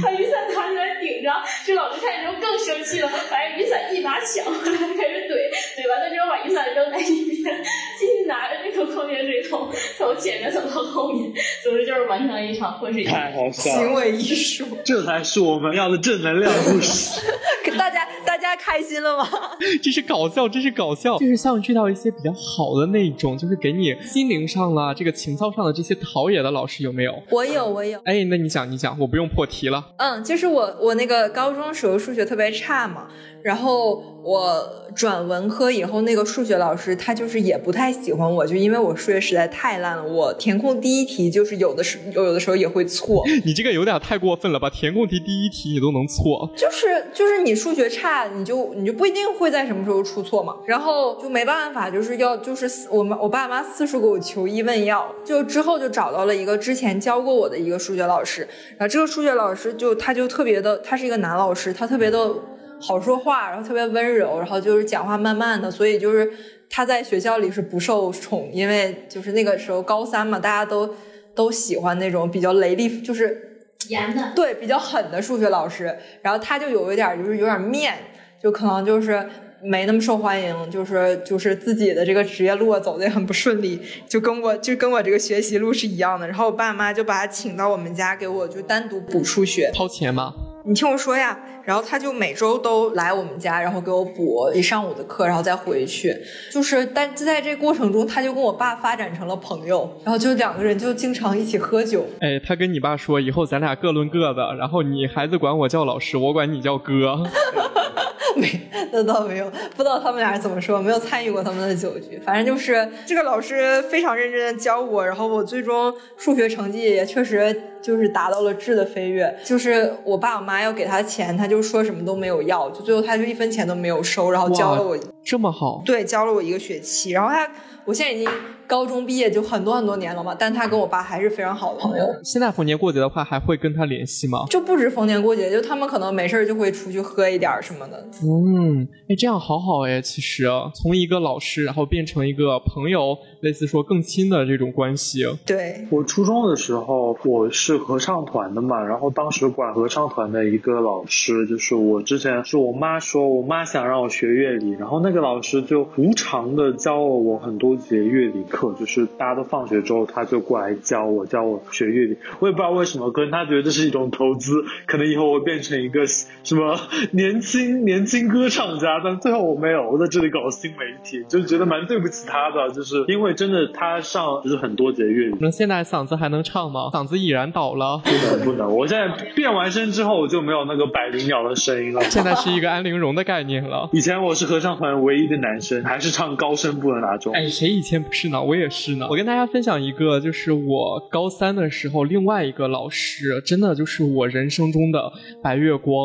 [0.01, 1.29] 把雨伞拿起来顶着，
[1.65, 5.33] 这老师看见之后更生气了，把雨伞一把抢过来开始怼，
[5.77, 7.63] 怼完了之后把雨伞扔在一边，
[7.97, 11.31] 继续拿着这个矿泉水桶从前面走到后面，
[11.63, 13.09] 总之就是完成了一场泼水节。
[13.09, 17.21] 太好笑行，为艺术，这才是我们要的正能量故事。
[17.77, 19.27] 大家大家开心了吗？
[19.81, 27.23] 这是搞笑，这是搞笑，就是像遇到一些比较好的那种，就是给你心灵上了这个情操上的这些陶冶的老师有没有？
[27.31, 27.99] 我有，我有。
[28.05, 29.93] 哎，那你讲，你讲，我不用破题了。
[29.97, 33.07] 嗯，就是我我那个高中时候数学特别差嘛，
[33.43, 44.69] 然后我转文科以后，那个数学老师他就是也不太喜欢我，就因为我数学实在太烂了，我填空第一题就是有的时有有的时候也会错， 你这个有点太过分了吧？
[44.69, 62.33] 填空题第一题你都能错，就是就是你数学差，你就你就不一定会在什么时候出错嘛，然后就没办法，就是要就是我们我爸妈四处给我求医问药，就之后就找到了一个之前教过我的一个数学老师，然后这个数学老师就他就特别的，他是一个男老师，他特别的
[62.81, 66.31] 好说话，然后特别温柔，然后就是讲话慢慢的，所以就是
[66.69, 70.93] 他在学校里是不受宠，因为就是那个时候高三嘛，大家都
[71.33, 77.93] 都喜欢那种比较雷厉，就是严的，对比较狠的数学老师，然后他就有一点就是有点面，
[78.41, 79.25] 就可能就是
[79.61, 86.27] 没那么受欢迎，就是就是自己的这个职业路啊走的也很不顺利，就跟我就跟我这个学习路是一样的。
[86.27, 90.33] 然后我爸妈就把他请到我们家给我就单独补数学，掏钱吗？
[90.65, 96.15] 你听我说呀，然后他就每周都来我们家，然后给我补一上午的课，然后再回去。
[96.51, 102.05] 就是，但在这过程中，他就跟我爸发展成了朋友，然后就两个人就经常一起喝酒。
[102.21, 107.21] 哎，他跟你爸说，以后咱俩各论各的，然后你孩子管我叫老师，我管你叫哥。
[108.35, 108.49] 没，
[108.91, 112.17] 那倒没有，不知道他们俩怎么说，没有参与过他们的酒局。
[112.25, 117.53] 反正就是这个老师非常认真的教我，然后我最终数学成绩也确实
[117.83, 119.37] 就是达到了质的飞跃。
[119.43, 127.11] 就是我爸我妈要给他钱，他就说什么都没有要，就最后他就一分钱都没有收，然后教了我，这么好，对，教了我一个学期。
[127.11, 127.47] 然后他，
[127.85, 128.29] 我现在已经
[128.65, 132.05] 高中毕业就很多很多年了嘛，但他跟我爸还是非常好的朋友。
[132.23, 134.45] 现在逢年过节的话，还会跟他联系吗？
[134.49, 138.05] 就不止逢年过节，就他们可能没事儿就会出去喝一点什么的。
[138.23, 145.19] 嗯，哎，这样好好哎，其实从一个老师，然后变成一个朋友，类似说更亲的这种关系。
[145.45, 162.17] 对，我初中的时候，我是合唱团的嘛，然后当时管合唱团的一个老师，就是我之前是我妈说，我妈想让我学乐理，然后那个老师就无偿的教了我很多节乐理课，就是大家都放学之后，他就过来教我，教我学乐理。
[162.39, 166.79] 我也不知道为什么，可能他觉得这是一种投资，可能以后我会变成一个什么
[167.11, 175.37] 年轻年轻歌唱家，但最后我没有，我在这里搞新媒体，就觉得蛮对不起他的，就是因为真的他上就是很多节乐理。
[175.39, 176.89] 那现在嗓子还能唱吗？
[176.93, 182.01] 嗓子已然倒了，不能不能，我现在变完声之后，我就没有那个百灵鸟的声音了。
[182.03, 183.89] 现在是一个安陵容的概念了。
[183.93, 187.33] 以前我是合唱团唯一的男生，还是唱高声部的那种。
[187.33, 188.41] 哎，谁以前不是呢？
[188.41, 189.07] 我也是呢。
[189.09, 195.11] 我跟大家分享一个，就是我高三的时候，另外一个老师，真的就是我人生中的
[195.41, 195.95] 白月光。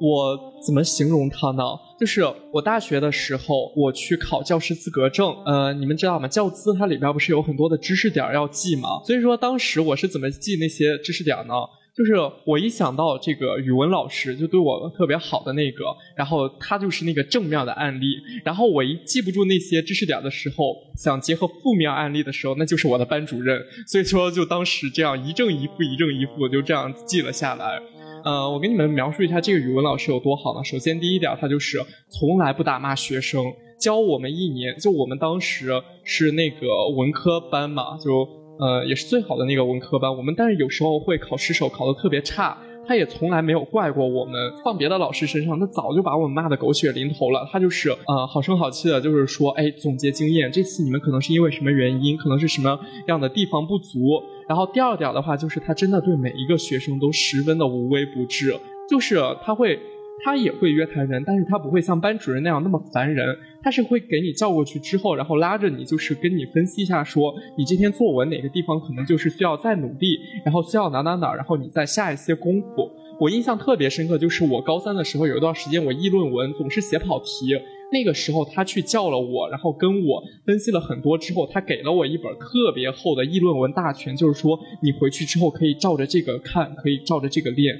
[0.00, 1.62] 我怎么形容他呢？
[2.02, 2.20] 就是
[2.52, 5.32] 我大学的时候，我去考教师资格证。
[5.46, 6.26] 呃，你们知道吗？
[6.26, 8.88] 教资它里边不是有很多的知识点要记吗？
[9.06, 11.54] 所以说当时我是怎么记那些知识点呢？
[11.96, 15.84] 就是我一想到这个语文老师就对我特别好的那个，
[16.16, 23.62] 然后他就是那个正面的案例，然后我一记不住那些知识点的时候，想结合负面案例的时候，那就是我的班主任。
[23.86, 27.80] 所以说就当时这样一正一负，一正一负，就这样记了下来。
[28.24, 30.62] 呃，我给你们描述一下这个语文老师有多好呢？
[30.62, 33.44] 首先第一点，他就是从来不打骂学生，
[33.80, 35.70] 教我们一年，就我们当时
[36.04, 38.28] 是那个文科班嘛，就
[38.60, 40.16] 呃也是最好的那个文科班。
[40.16, 42.56] 我们但是有时候会考失手，考的特别差，
[42.86, 44.34] 他也从来没有怪过我们。
[44.64, 47.48] 放别的老师身上，他早就把我们骂得狗血淋头了。
[47.50, 54.22] 他就是呃好声好气的，就是说，哎，总结经验，这次你们可能是因为什么原因，可能是什么样的地方不足。
[54.48, 58.54] 然后第二点的话，就是他真的对每一个学生都十分的无微不至，
[58.88, 59.78] 就是他会
[60.24, 72.90] 他也会约谈人，但是他不会像班主任那样那么烦人，他是会给你叫过去之后，然后拉着你，就是跟你分析一下，说你这篇作文哪个地方可能就是需要再努力，然后需要哪哪哪，然后你再下一些功夫。
[73.20, 77.54] 我印象特别深刻，就是我高三的时候有一段时间，我议论文总是写跑题。
[77.92, 87.76] 那个时候他去叫了我，然后跟我分析了很多之后，他给了我一本特别厚的议论文大全，就是说你回去之后可以照着这个看，可以照着这个练。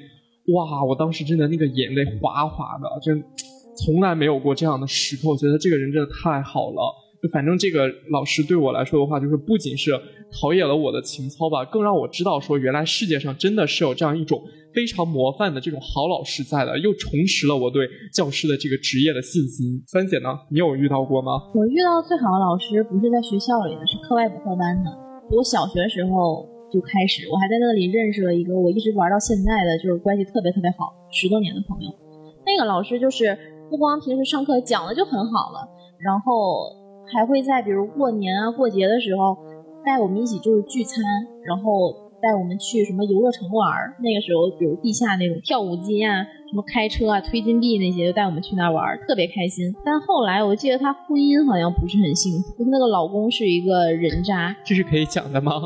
[0.49, 3.22] 哇，我当时真的那个眼泪哗哗的，真
[3.76, 5.28] 从来没有过这样的时刻。
[5.28, 6.82] 我觉得这个人真的太好了。
[7.22, 9.93] 就反正这个老师对我来说的话，就是不仅是
[10.32, 14.43] 陶冶了我的情操吧，更让我知道说原来世界上真的是有这样一种
[14.74, 19.80] 非常模范的这种好老师在的，又重拾了我对教师的这个职业的信心。
[19.86, 21.30] 三姐呢，你有遇到过吗？
[21.55, 24.90] 我遇到最好的老师不是在学校里的，是课外补课班的。
[25.30, 31.92] 我小学时候就开始，我还在那里认识了一个我一直玩到现在的，就是关系特别特别好十多年的朋友。
[32.46, 33.36] 那个老师就是
[33.68, 35.68] 不光平时上课讲的就很好了，
[36.00, 36.80] 然后。
[37.12, 39.36] 还会在比如过年啊、过节的时候
[39.84, 41.04] 带我们一起就是聚餐，
[41.44, 41.92] 然后
[42.22, 43.68] 带我们去什么游乐城玩。
[44.00, 49.74] 那个时候，比如地下那种跳舞机啊、什么开车啊、推金币那些，就带我们去那玩，特别开心。
[49.82, 54.55] 但后来我记得她婚姻好像不是很幸福，那个老公是一个人渣。
[54.62, 55.62] 这是可以讲的吗？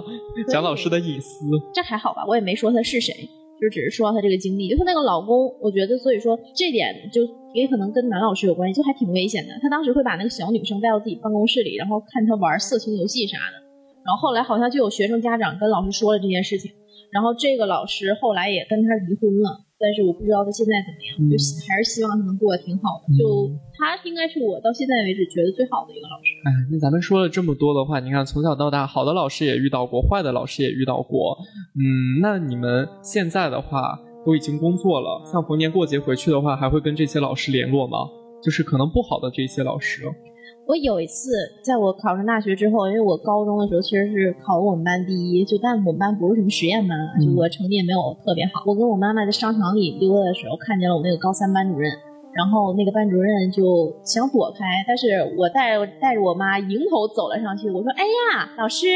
[0.47, 1.45] 讲老师的隐私？
[1.75, 3.13] 这还好吧，我也没说他是谁。
[3.61, 7.23] 就只是说她这个经历，就她那个老公，我觉得，所以说这点就
[7.53, 9.59] 也可能跟男老师有关系，就还挺危险的。
[9.61, 13.59] 他当时会把那个小女生带到自己办公室里，然后看她玩色情游戏啥的。
[14.05, 16.71] 然后后来好像就有学生家长跟老师说了这件事情，
[17.11, 19.66] 然后这个老师后来也跟他离婚了。
[19.79, 21.37] 但是我不知道他现在怎么样，就
[21.69, 23.13] 还是希望他能过得挺好的。
[23.13, 26.33] 就他应该是我到现在为止觉得最好的一个老师。
[26.49, 31.37] 哎，那咱们说了这么多的话，你看从小到大，好的老师也遇到过，坏的老师也遇到过。
[31.77, 37.99] 嗯，那你们现在的话都已经工作了，像逢年过节回去的话，还会跟这些老师联络吗？
[38.43, 40.03] 就是可能不好的这些老师。
[40.67, 41.31] 我有一次，
[41.63, 48.65] 在我考上大学之后，因为我高中的时候其实是考我们班第一，就但我们班不是什么实验班，就我成绩也没有特别好。
[48.67, 51.93] 我跟我妈妈在商场里溜达的时候，看见了我那个高三班主任，
[52.35, 58.87] 然后那个班主任就想躲开，但是我带带着我妈迎头走了上去，我说：“哎呀，老师，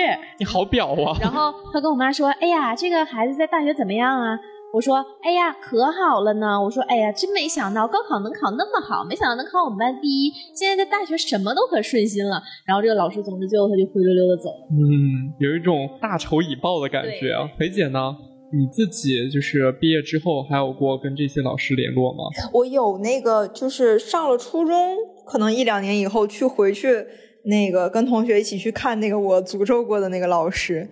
[0.40, 4.36] 你好表啊！”然后他跟我妈说：“哎呀，这个孩子在大学怎么样啊？”
[4.72, 6.62] 我说，哎呀，可好了呢！
[6.62, 10.30] 我说，哎呀，真没想到高考能考那么好，没想到能考我们班第一。
[10.54, 12.40] 现在在大学什么都可顺心了。
[12.64, 14.68] 然后这个老师，总之最后他就灰溜溜的走了。
[14.70, 17.50] 嗯，有一种大仇已报的感觉啊。
[17.58, 18.14] 裴姐呢？
[18.52, 22.24] 你自己就是毕业之后还有过跟这些老师联络吗？
[22.52, 24.96] 我有那个，就是上了初中，
[25.26, 27.04] 可能一两年以后去回去，
[27.44, 30.88] 那个跟同学一起去看那个我诅咒过的那个老师，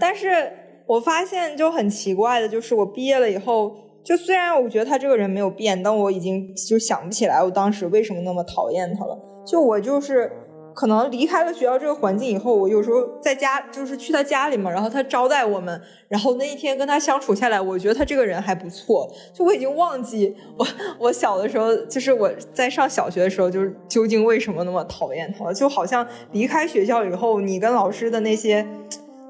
[0.00, 0.50] 但是。
[0.88, 9.18] 我发现就很奇怪的，就是我毕业了以后，就虽然我觉得他这个人没有变，但我已经就想不起来我当时为什么那么讨厌他了。
[9.46, 10.32] 就我就是
[10.74, 15.78] 可能离开了学校这个环境以后，我有时候在家就是去他家里嘛，然后他招待我们，
[16.08, 19.06] 然后那一天跟他相处下来，我觉得他这个人还不错。
[19.34, 20.66] 就我已经忘记我
[20.98, 25.52] 我小的时候，就是我在上小学的时候，就是究竟为什么那么讨厌他了？
[25.52, 28.66] 就好像离开学校以后，你跟老师的那些。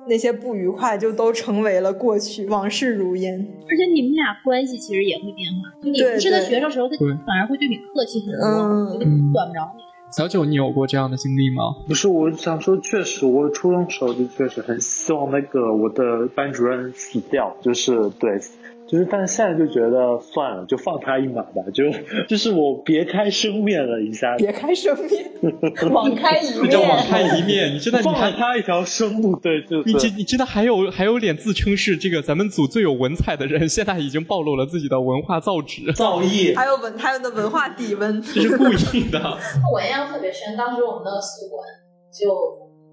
[0.08, 3.34] 那些不愉快就都成为了过去，往事如烟。
[3.68, 6.96] 而且你们俩关系其实也会变化，就你不是他学生时候，他
[7.26, 8.98] 反而会对你客气很多，
[9.32, 9.82] 管不着你。
[10.10, 11.62] 小九，你有过这样的经历吗？
[11.86, 18.40] 不是，我想说，确实，我初中时候就确实很希望那个我的班主任死掉，就是对。
[18.88, 21.62] 就是，但是现在就觉得算了，就放他一马吧。
[21.74, 21.84] 就
[22.26, 25.30] 就是我别开生面了一下，别开生面，
[25.92, 27.74] 网开一面，叫网开一面。
[27.74, 39.20] 你真的放了他一条生路，对，就你真你真的还有还有脸自称是这个咱们组最有文采的人，现在已经暴露了自己的文化造诣、造诣，还有文还有的文化底温，这是故意的。
[39.70, 41.62] 我印象特别深，当时我们的宿管
[42.10, 42.26] 就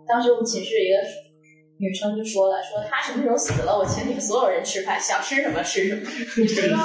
[0.05, 1.24] 当时我们寝室一个。
[1.77, 6.01] 女生就说了，说他什么时候死了，我请你们所有人吃饭，想吃什么吃什么。
[6.35, 6.77] 不知道，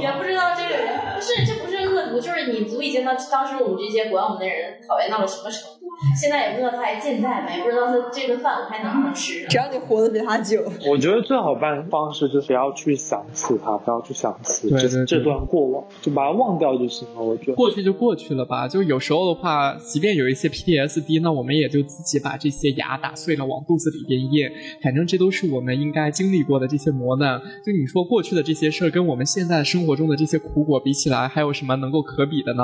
[0.00, 5.75] 也不知道这个人不是，这不是恶毒，就是你足以见到当时我们这些管我们的人讨厌到了什么程度。
[6.20, 9.46] 现在也不知道他还健在没，不知道他这顿饭我还能不能吃。
[9.48, 17.22] 只要你活得比他久，我觉得最好办方式就是要去想起他，不要去想起这这段过往，就把它忘掉就行了。
[17.22, 18.68] 我觉得过去就过去了吧。
[18.68, 24.50] 就有时候的话，即便有一些 PTSD，那我们也就自己把这些牙打碎了往肚子里边咽。
[24.82, 27.40] 反正这都是我们应该经历过的这些磨难。
[27.64, 32.62] 就你说过去的这些事儿，跟我们现在生活中的这些苦果比起来，还有什么能够可比的呢？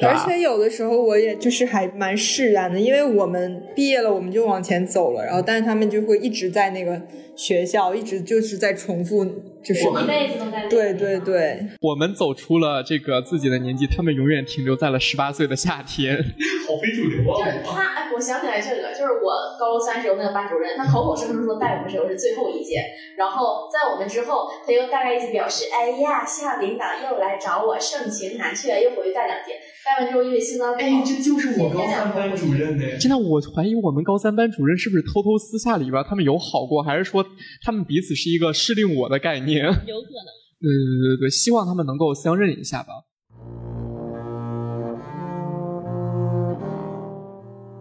[0.00, 7.00] 而且有的时候我也就是还蛮释然的，因为我们毕业了，我们就往前走了，然后但是他们就会一直在那个
[7.38, 9.24] 学校，一直就是在重复，
[9.62, 16.16] 就是一辈子都在那个对对对，我们走出了这个自己的年纪，他们永远停留在了十八岁的夏天。
[16.66, 17.38] 好非主流啊！
[17.38, 22.82] 就是他，哎，我想起来这个，就是我高三时候那个班主任，他口口声声说带我们时候是最后一届，
[23.16, 29.54] 然后在我们之后，他又大概意思表示，哎呀，校领导又来找我，盛情难却，又回去带两届，
[29.86, 32.84] 带完之后因为心脏不好，哎，这就是我高三班主任呢。
[32.98, 37.24] 真的，我怀疑我们高三班主任是不是偷偷私下里边他们有好过，还是说
[37.62, 39.64] 他们彼此是一个适令我的概念？
[39.64, 40.32] 有可能。
[40.60, 42.88] 对对对对，希望他们能够相认一下吧。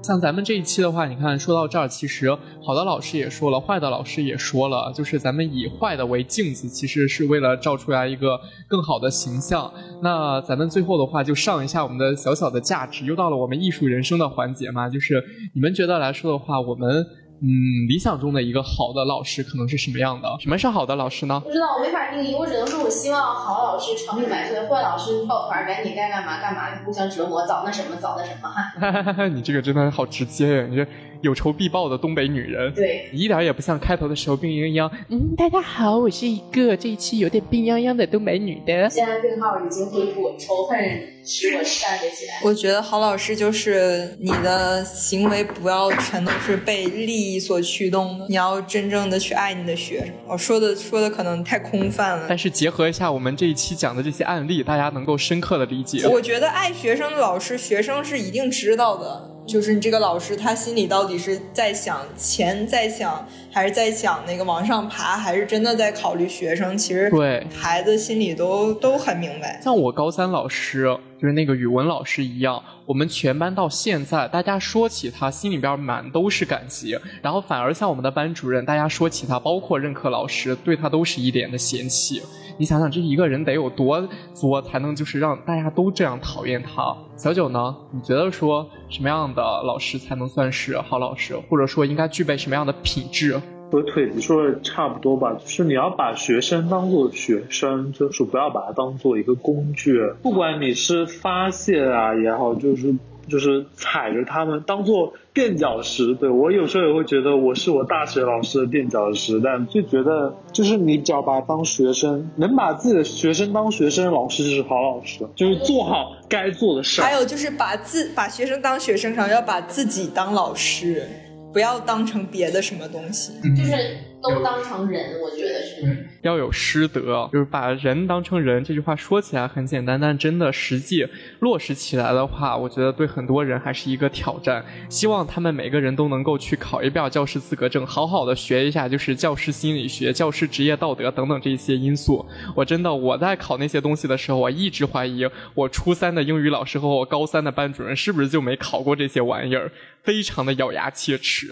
[0.03, 2.29] 像咱们这一期的话，你看说到这儿，其实
[2.63, 8.39] 好的老师也说了，坏的老师也说了，就是咱们以坏的为镜子，其实是为了照出来一个
[8.69, 9.69] 更好的形象。
[10.01, 15.21] 那咱们最后的话，就上一下我们的小小的价值，又到了我们艺术人生的环节嘛，就是
[15.53, 17.05] 你们觉得来说的话，我们
[17.39, 20.27] 嗯理想中的一个好的老师可能是什么样的？
[20.39, 21.39] 什么是好的老师呢？
[21.43, 29.27] 不知道，我没法定义，我只能说我希望好老师长命百岁，坏老师抱团赶紧该干嘛干嘛，互相折磨，早那什么早那什么哈。
[29.29, 30.67] 你这个真的好直接呀！
[30.69, 30.87] 你这
[31.21, 34.91] 有仇必报的东北女人，对，一点也不像开头的时候病殃殃。
[35.09, 38.89] 嗯，大家好，我是一个这一期有点病殃殃的东北女的。
[38.89, 40.77] 现在病号已经恢复，仇恨
[41.25, 42.41] 使我站了起来。
[42.43, 50.09] 我觉得郝老师就是你的行为不要全都是被利益所驱动的，你要真正的去爱你的学生。
[50.27, 56.07] 我说的说的可能太空泛了但，是结合一下我们这一期讲的这些案例，大家能够深刻的理解。
[56.07, 59.36] 我觉得爱学生的老师，学生是一定知道的。
[59.47, 66.77] 就是你这个老师，他心里到底是在想钱，在想，还是在想那个往上爬，还是真的在考虑学生？
[66.77, 69.61] 其实对孩子心里都都很明白。
[69.63, 70.83] 像我高三老师，
[71.19, 76.99] 就是那个语文老师一样，我们全班到现在，大家说起他，心里边满都是感激。
[77.21, 82.21] 然后反而像我们的班主任，大家说起他，包括任课老师，对他都是一脸的嫌弃。
[82.59, 86.95] 你想想，这一个人得有多作，才能就是让大家都这样讨厌他？
[87.15, 87.75] 小九呢？
[87.91, 93.39] 你觉得说什么样的老师才能算是好老师，或者说应该具备什么样的品质？
[93.69, 100.01] 和腿子说的差不多吧，就是你要把学生当做学生，就是不要把它当做一个工具。
[100.23, 102.95] 不管你是发泄啊也好，就是
[103.27, 106.15] 就是踩着他们当做垫脚石。
[106.15, 117.05] 对我有时候也会觉得我是我大学老师的垫脚石，但就觉得就是你只要把他当学生，能把自己的学生当学生，老师就是好老师，就是做好该做的事儿。
[117.05, 121.07] 还有就是把自把学生当学生上，要把自己当老师，
[121.53, 123.33] 不要当成别的什么东西。
[123.55, 126.07] 就是都当成人，我觉得是。
[126.23, 128.63] 要有师德，就是把人当成人。
[128.63, 131.07] 这句话说起来很简单，但真的实际
[131.39, 134.65] 落实起来的话，我觉得对很多人还是一个挑战。
[134.89, 142.25] 希望他们每个人都能够去考一遍教师资格证，好好的学一下，就是教师心理学、教师职业道德等等这些因素。
[142.55, 149.71] 我真的我在考那些东西的时候，我一直怀疑我初三的英语老师和我高三的班主任是不是就没考过这些玩意儿，
[150.03, 151.49] 非常的咬牙切齿。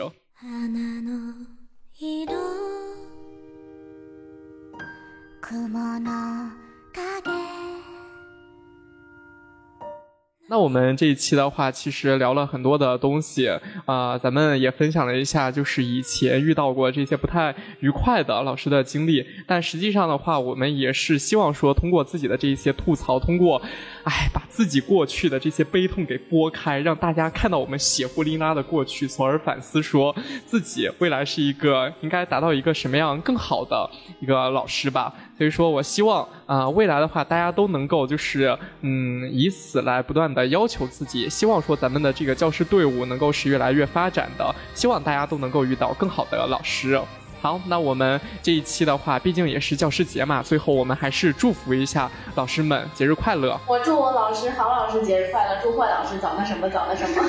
[10.47, 13.49] 那我们这一期的话，其实聊了很多的东西
[13.85, 19.25] 啊、咱们也分享了一下，就是以前遇到过这些不太愉快的老师的经历。
[19.47, 23.61] 但实际上的话，我们也是希望说，通过自己的这一些吐槽，通过，
[24.05, 33.89] 哎，把自己过去的这些悲痛给拨开，让大家看到我们血呼淋拉的过去，从而反思说自己未来是一个应该达到一个什么样更好的
[34.19, 35.11] 一个老师吧。
[35.35, 47.01] 所以说我希望啊、未来的话，大家都能够就是嗯，以此来不断的要求自己，希望说咱们的这个教师队伍能够是越来越发展的，希望大家都能够遇到更好的老师。
[47.45, 53.55] 好，那我们这一期的话，毕竟也是教师节嘛，最后我们还是祝福一下老师们节日快乐。
[53.67, 57.21] 我祝我老师郝老师节日快乐，祝霍老师早那什么早那什么。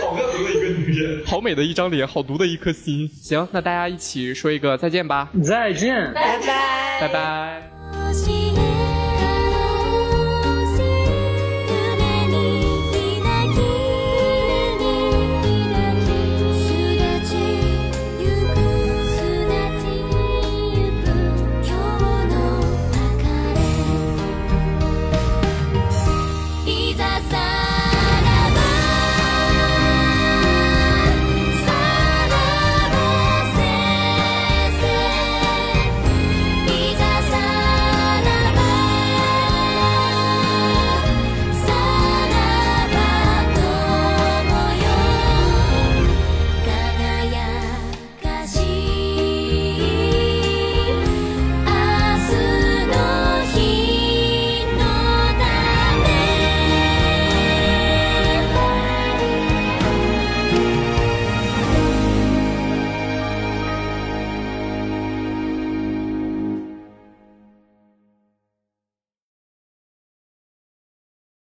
[0.00, 1.22] 好恶毒的一个女人。
[1.26, 3.06] 好美的一张脸，好毒的一颗心。
[3.20, 6.10] 行，那大家一起说一个再见吧，再见。
[6.14, 7.81] 拜拜，拜拜。